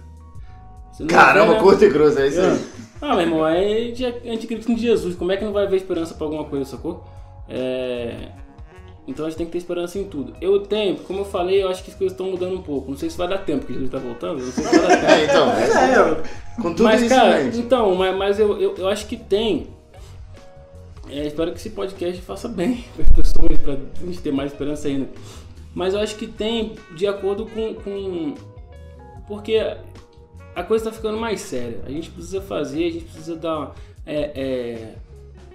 [1.08, 1.62] Caramba, vê, né?
[1.62, 2.66] curto e grosso, é isso aí.
[3.02, 5.16] Ah, meu irmão, é de anticristo de Jesus.
[5.16, 7.04] Como é que não vai haver esperança pra alguma coisa, sacou?
[7.48, 8.32] É...
[9.08, 10.36] Então a gente tem que ter esperança em tudo.
[10.42, 12.90] Eu tenho, como eu falei, eu acho que as coisas estão mudando um pouco.
[12.90, 14.40] Não sei se vai dar tempo, porque Jesus tá voltando.
[14.40, 15.06] eu Não sei se vai dar tempo.
[15.12, 16.24] É, então, é, É, eu-
[16.56, 19.68] com tudo mas, isso cara, então, mas, mas eu, eu, eu acho que tem.
[21.08, 24.52] É, espero que esse podcast faça bem para as pessoas, para a gente ter mais
[24.52, 25.08] esperança ainda.
[25.74, 27.74] Mas eu acho que tem, de acordo com.
[27.76, 28.34] com
[29.28, 29.58] porque
[30.56, 31.80] a coisa está ficando mais séria.
[31.86, 33.76] A gente precisa fazer, a gente precisa dar.
[34.06, 34.96] É, é,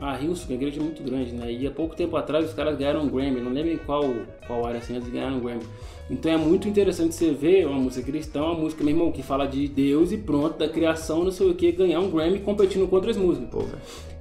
[0.00, 1.52] a Hilson, que a igreja é muito grande, né?
[1.52, 4.02] E há pouco tempo atrás os caras ganharam um Grammy, não lembro em qual,
[4.46, 5.62] qual área assim, eles ganharam um Grammy.
[6.10, 9.46] Então é muito interessante você ver uma música cristã, uma música, meu irmão, que fala
[9.46, 12.96] de Deus e pronto, da criação, não sei o que, ganhar um Grammy competindo com
[12.96, 13.50] outras músicas.
[13.50, 13.64] Pô.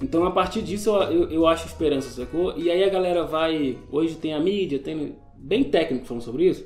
[0.01, 2.57] Então a partir disso eu, eu, eu acho esperança, sacou?
[2.57, 3.77] E aí a galera vai.
[3.89, 5.15] Hoje tem a mídia, tem.
[5.41, 6.65] Bem técnico falando sobre isso.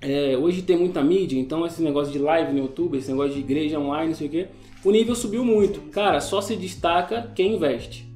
[0.00, 3.38] É, hoje tem muita mídia, então esse negócio de live no YouTube, esse negócio de
[3.38, 4.48] igreja online, não sei o quê,
[4.84, 5.80] o nível subiu muito.
[5.90, 8.10] Cara, só se destaca quem investe.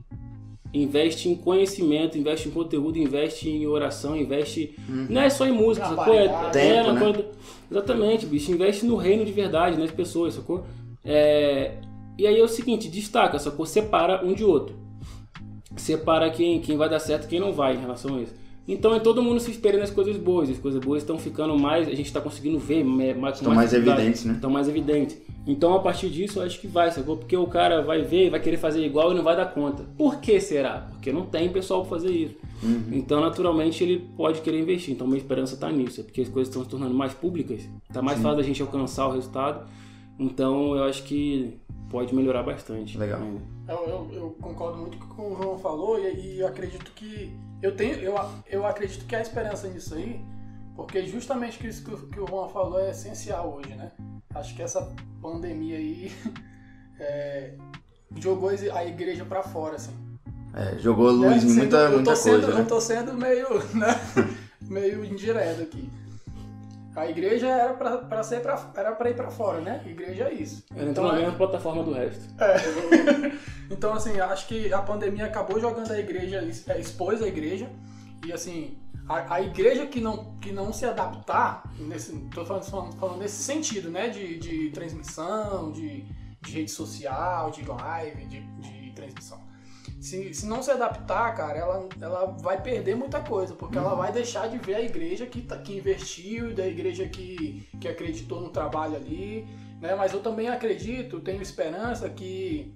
[0.74, 4.74] Investe em conhecimento, investe em conteúdo, investe em oração, investe.
[4.88, 6.14] Não é só em música, sacou?
[6.14, 7.00] É, é, Tempo, na né?
[7.00, 7.24] coisa-
[7.70, 8.52] Exatamente, bicho.
[8.52, 10.64] Investe no reino de verdade, nas pessoas, sacou?
[11.04, 11.72] É,
[12.18, 13.64] E aí é o seguinte, destaca, sacou?
[13.66, 14.74] Separa um de outro.
[15.76, 18.34] Separa quem, quem vai dar certo e quem não vai em relação a isso.
[18.68, 20.50] Então é todo mundo se espera nas coisas boas.
[20.50, 21.86] As coisas boas estão ficando mais.
[21.86, 24.00] A gente está conseguindo ver mais, Estão mais facilidade.
[24.00, 24.34] evidentes, né?
[24.34, 25.18] Estão mais evidentes.
[25.46, 27.16] Então a partir disso eu acho que vai, sacou?
[27.16, 29.84] Porque o cara vai ver e vai querer fazer igual e não vai dar conta.
[29.96, 30.88] Por que será?
[30.90, 32.34] Porque não tem pessoal para fazer isso.
[32.90, 34.92] Então naturalmente ele pode querer investir.
[34.94, 36.00] Então minha esperança está nisso.
[36.00, 37.68] É porque as coisas estão se tornando mais públicas.
[37.92, 39.68] Tá mais fácil da gente alcançar o resultado.
[40.18, 41.54] Então eu acho que
[41.88, 42.98] pode melhorar bastante.
[42.98, 43.20] Legal.
[43.68, 47.30] Eu, eu, eu concordo muito com o que o João falou e, e acredito que
[47.62, 48.14] eu tenho eu,
[48.48, 50.20] eu acredito que há esperança nisso aí,
[50.74, 53.92] porque justamente que isso que, o- que o João falou é essencial hoje, né?
[54.34, 54.92] Acho que essa
[55.22, 56.12] pandemia aí
[57.00, 57.54] é,
[58.16, 59.92] jogou a igreja pra fora, assim.
[60.54, 61.28] É, jogou Né?
[61.30, 62.64] luz em Sendo- muita, eu muita sendo, coisa, Eu né?
[62.64, 63.88] tô sendo meio, né?
[64.68, 65.90] meio indireto aqui.
[66.96, 69.82] A igreja era pra, pra ser pra, era pra ir pra fora, né?
[69.86, 70.64] Igreja é isso.
[70.74, 72.24] Ela entrou na é- mesma plataforma do resto.
[73.68, 77.68] Então, assim, acho que a pandemia acabou jogando a igreja, é, expôs a igreja.
[78.24, 78.78] E, assim,
[79.08, 83.42] a, a igreja que não, que não se adaptar, nesse, tô falando, falando, falando nesse
[83.42, 84.08] sentido, né?
[84.08, 86.04] De, de transmissão, de,
[86.40, 89.40] de rede social, de live, de, de transmissão.
[90.00, 94.12] Se, se não se adaptar, cara, ela, ela vai perder muita coisa, porque ela vai
[94.12, 98.50] deixar de ver a igreja que, tá, que investiu, da igreja que, que acreditou no
[98.50, 99.46] trabalho ali,
[99.80, 99.94] né?
[99.94, 102.74] Mas eu também acredito, tenho esperança que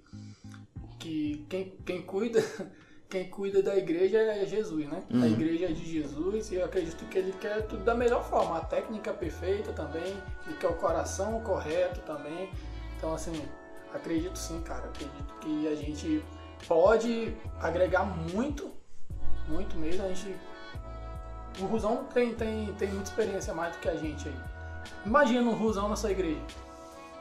[0.99, 2.45] que quem, quem cuida
[3.09, 5.03] quem cuida da igreja é Jesus, né?
[5.21, 8.59] A igreja é de Jesus e eu acredito que ele quer tudo da melhor forma,
[8.59, 10.17] a técnica perfeita também,
[10.47, 12.49] ele quer o coração correto também.
[12.97, 13.33] Então assim,
[13.93, 16.23] acredito sim, cara, acredito que a gente
[16.67, 18.71] pode agregar muito,
[19.49, 20.05] muito mesmo.
[20.05, 20.37] A gente
[21.59, 24.35] o Rusão tem, tem, tem muita experiência mais do que a gente aí.
[25.05, 26.41] Imagina um Rusão na sua igreja.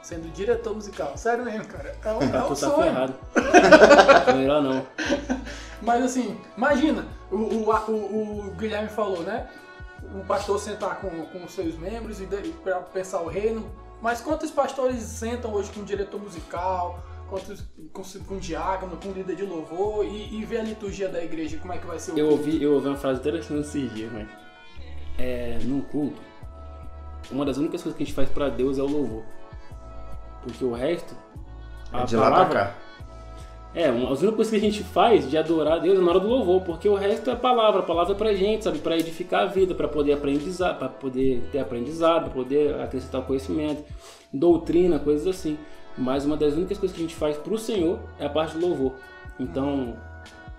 [0.02, 1.16] Sendo diretor musical.
[1.16, 1.94] Sério mesmo, cara.
[2.02, 2.82] É um, é um tu tá sonho.
[2.82, 3.14] ferrado.
[3.34, 4.86] Não é melhor não.
[5.82, 9.48] Mas assim, imagina, o, o, o, o Guilherme falou, né?
[10.14, 12.26] O pastor sentar com, com os seus membros e
[12.64, 13.70] pra pensar o reino.
[14.00, 16.98] Mas quantos pastores sentam hoje com o diretor musical,
[17.92, 21.22] com, com o diácono, com o líder de louvor e, e vê a liturgia da
[21.22, 22.44] igreja, como é que vai ser o Eu culto?
[22.44, 24.28] ouvi, eu ouvi uma frase interessante esses dias, mas
[25.18, 26.20] é, num culto,
[27.30, 29.22] uma das únicas coisas que a gente faz pra Deus é o louvor.
[30.42, 31.14] Porque o resto,
[31.92, 32.74] a É de lá pra palavra, cá.
[33.72, 36.10] É, uma- as únicas coisas que a gente faz de adorar a Deus é na
[36.10, 38.78] hora do louvor, porque o resto é palavra, a palavra é pra gente, sabe?
[38.78, 43.84] Pra edificar a vida, pra poder aprendizar, para poder ter aprendizado, pra poder acrescentar conhecimento,
[44.32, 45.56] doutrina, coisas assim.
[45.98, 48.66] Mas uma das únicas coisas que a gente faz pro Senhor é a parte do
[48.66, 48.92] louvor.
[49.38, 49.96] Então,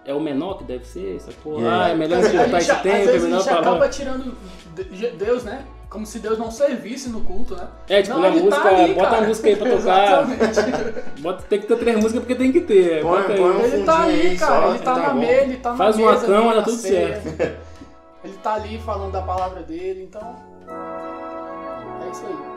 [0.05, 1.59] é o menor que deve ser, sacou?
[1.59, 1.85] Yeah.
[1.85, 3.89] Ah, é melhor adiantar vezes, esse tempo, é vezes a melhor gente acaba falar.
[3.89, 4.37] tirando
[4.75, 5.65] de- Deus, né?
[5.89, 7.67] Como se Deus não servisse no culto, né?
[7.89, 9.23] É, tipo, Não, na ele música, tá ali, bota cara.
[9.23, 10.23] a música aí pra tocar.
[10.31, 11.21] Exatamente.
[11.21, 13.01] Bota, tem que ter três músicas porque tem que ter.
[13.01, 13.37] Põe- bota aí.
[13.37, 14.61] põe um Ele tá ali, cara.
[14.61, 16.25] só, ele tá tá na mesa, ele tá na Faz uma mesa.
[16.27, 17.27] cama, ali, tá tudo certo.
[18.23, 20.35] Ele tá ali falando da palavra dele, então.
[20.69, 22.50] É isso aí.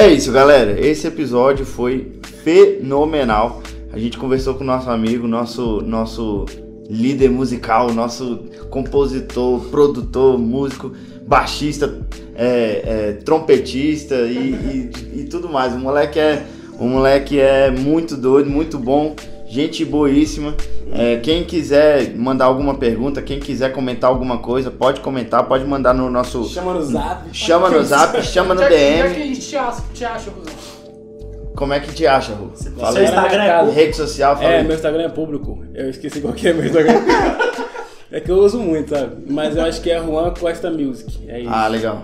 [0.00, 0.80] É isso, galera.
[0.80, 3.62] Esse episódio foi fenomenal.
[3.92, 6.46] A gente conversou com o nosso amigo, nosso, nosso
[6.88, 10.92] líder musical, nosso compositor, produtor, músico,
[11.26, 11.92] baixista,
[12.34, 15.74] é, é, trompetista e, e- e tudo mais.
[15.74, 16.44] O moleque é,
[16.78, 19.14] o moleque é muito doido, muito bom,
[19.50, 20.54] gente boíssima.
[20.92, 25.92] É, quem quiser mandar alguma pergunta, quem quiser comentar alguma coisa, pode comentar, pode mandar
[25.92, 26.44] no nosso.
[26.44, 27.28] Chama no zap.
[27.32, 29.14] Chama no zap, chama no que- Onde é que a DM.
[29.34, 30.30] gente te acha, te acha?
[31.54, 32.52] Como é que te acha, Ru?
[32.78, 33.04] Fala Seu.
[33.04, 33.76] Instagram é público?
[33.78, 34.64] Rede social, fala É, aí.
[34.66, 35.64] meu Instagram é público.
[35.74, 36.94] Eu esqueci qual que é meu Instagram.
[38.10, 39.24] é que eu uso muito, sabe?
[39.28, 41.20] Mas eu acho que é Juan Costa Music.
[41.28, 41.50] É isso.
[41.52, 42.02] Ah, legal.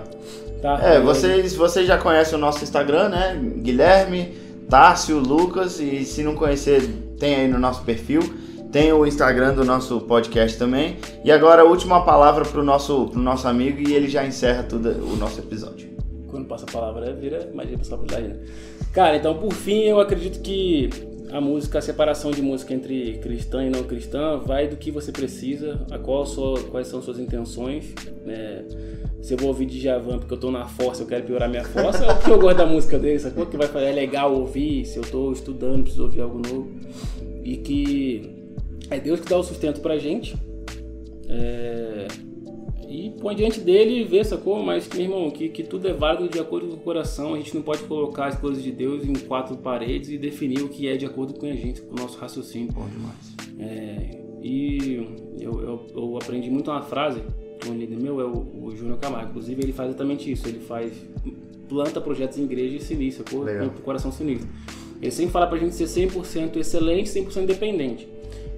[0.61, 0.79] tá?
[0.83, 3.39] É, vocês, vocês já conhecem o nosso Instagram, né?
[3.57, 4.33] Guilherme,
[4.69, 5.79] Tássio, Lucas.
[5.79, 6.87] E se não conhecer,
[7.19, 8.21] tem aí no nosso perfil.
[8.71, 10.97] Tem o Instagram do nosso podcast também.
[11.23, 15.15] E agora última palavra pro nosso, pro nosso amigo e ele já encerra tudo o
[15.15, 15.89] nosso episódio.
[16.27, 18.39] Quando passa a palavra, vira magia responsabilidade, né?
[18.91, 20.89] Cara, então por fim, eu acredito que
[21.31, 25.11] a música, a separação de música entre cristã e não cristã vai do que você
[25.11, 27.93] precisa, a qual sua, quais são suas intenções,
[28.25, 28.63] né?
[29.21, 31.65] Se eu vou ouvir de Javan porque eu tô na força, eu quero piorar minha
[31.65, 33.45] força, é porque eu gosto da música dele, sacou?
[33.45, 36.71] Que vai fazer, é legal ouvir, se eu tô estudando, preciso ouvir algo novo.
[37.43, 38.29] E que
[38.89, 40.35] é Deus que dá o sustento pra gente.
[41.29, 42.07] É,
[42.87, 44.63] e põe diante dele e vê, sacou?
[44.63, 47.33] Mas meu irmão, que, que tudo é válido de acordo com o coração.
[47.33, 50.69] A gente não pode colocar as coisas de Deus em quatro paredes e definir o
[50.69, 52.71] que é de acordo com a gente, com o nosso raciocínio.
[52.71, 53.35] Bom demais.
[53.59, 54.95] É, e
[55.39, 57.21] eu, eu, eu aprendi muito uma frase
[57.59, 59.31] que um líder meu é o, o Júnior Camargo.
[59.31, 60.47] Inclusive, ele faz exatamente isso.
[60.47, 60.93] Ele faz
[61.67, 63.45] planta projetos em igreja e sinistro, sacou?
[63.45, 64.47] Com o coração sinistro.
[65.01, 68.07] Ele sempre fala pra gente ser 100% excelente, 100% independente.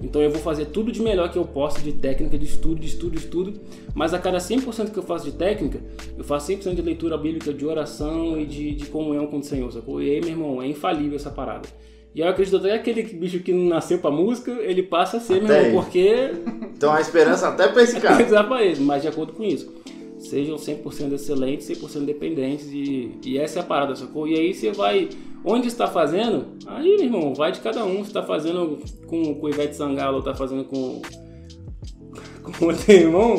[0.02, 2.86] Então eu vou fazer tudo de melhor que eu posso de técnica, de estudo, de
[2.86, 3.60] estudo, de estudo.
[3.94, 5.80] Mas a cada 100% que eu faço de técnica,
[6.16, 9.70] eu faço 100% de leitura bíblica, de oração e de, de comunhão com o Senhor,
[9.72, 10.00] sacou?
[10.02, 11.68] E aí, meu irmão, é infalível essa parada.
[12.14, 15.20] E eu acredito até que aquele bicho que não nasceu pra música, ele passa a
[15.20, 15.84] ser, meu Até irmão, aí.
[15.84, 16.30] porque
[16.76, 18.20] Então a esperança até pra esse cara.
[18.24, 19.72] Exato pra eles, mas de acordo com isso.
[20.18, 24.26] Sejam 100% excelentes, 100% dependentes e, e essa é a parada, sacou?
[24.26, 25.08] E aí você vai,
[25.44, 28.04] onde está fazendo, aí, meu irmão, vai de cada um.
[28.04, 31.02] Você tá fazendo com, com o Ivete Sangalo, ou tá fazendo com,
[32.58, 33.38] com o teu irmão,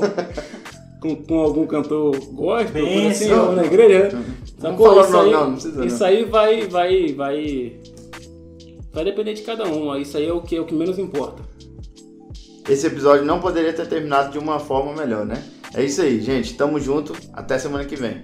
[1.01, 4.25] com, com algum cantor gospel, coisa assim, na igreja, né?
[4.61, 5.01] Não Sacou?
[5.01, 7.79] Isso não, aí, não, não precisa isso aí vai, vai, vai
[8.93, 9.95] vai depender de cada um.
[9.97, 11.41] Isso aí é o que, é o que menos importa.
[12.69, 15.43] Esse episódio não poderia ter terminado de uma forma melhor, né?
[15.73, 16.55] É isso aí, gente.
[16.55, 17.13] Tamo junto.
[17.33, 18.23] Até semana que vem.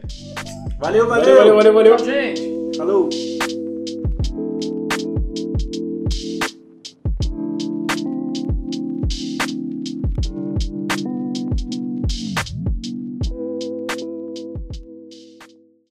[0.79, 1.97] Valeu, Valeu, valeu, valeu, valeu.
[1.99, 2.77] Gente.
[2.77, 3.09] Falou!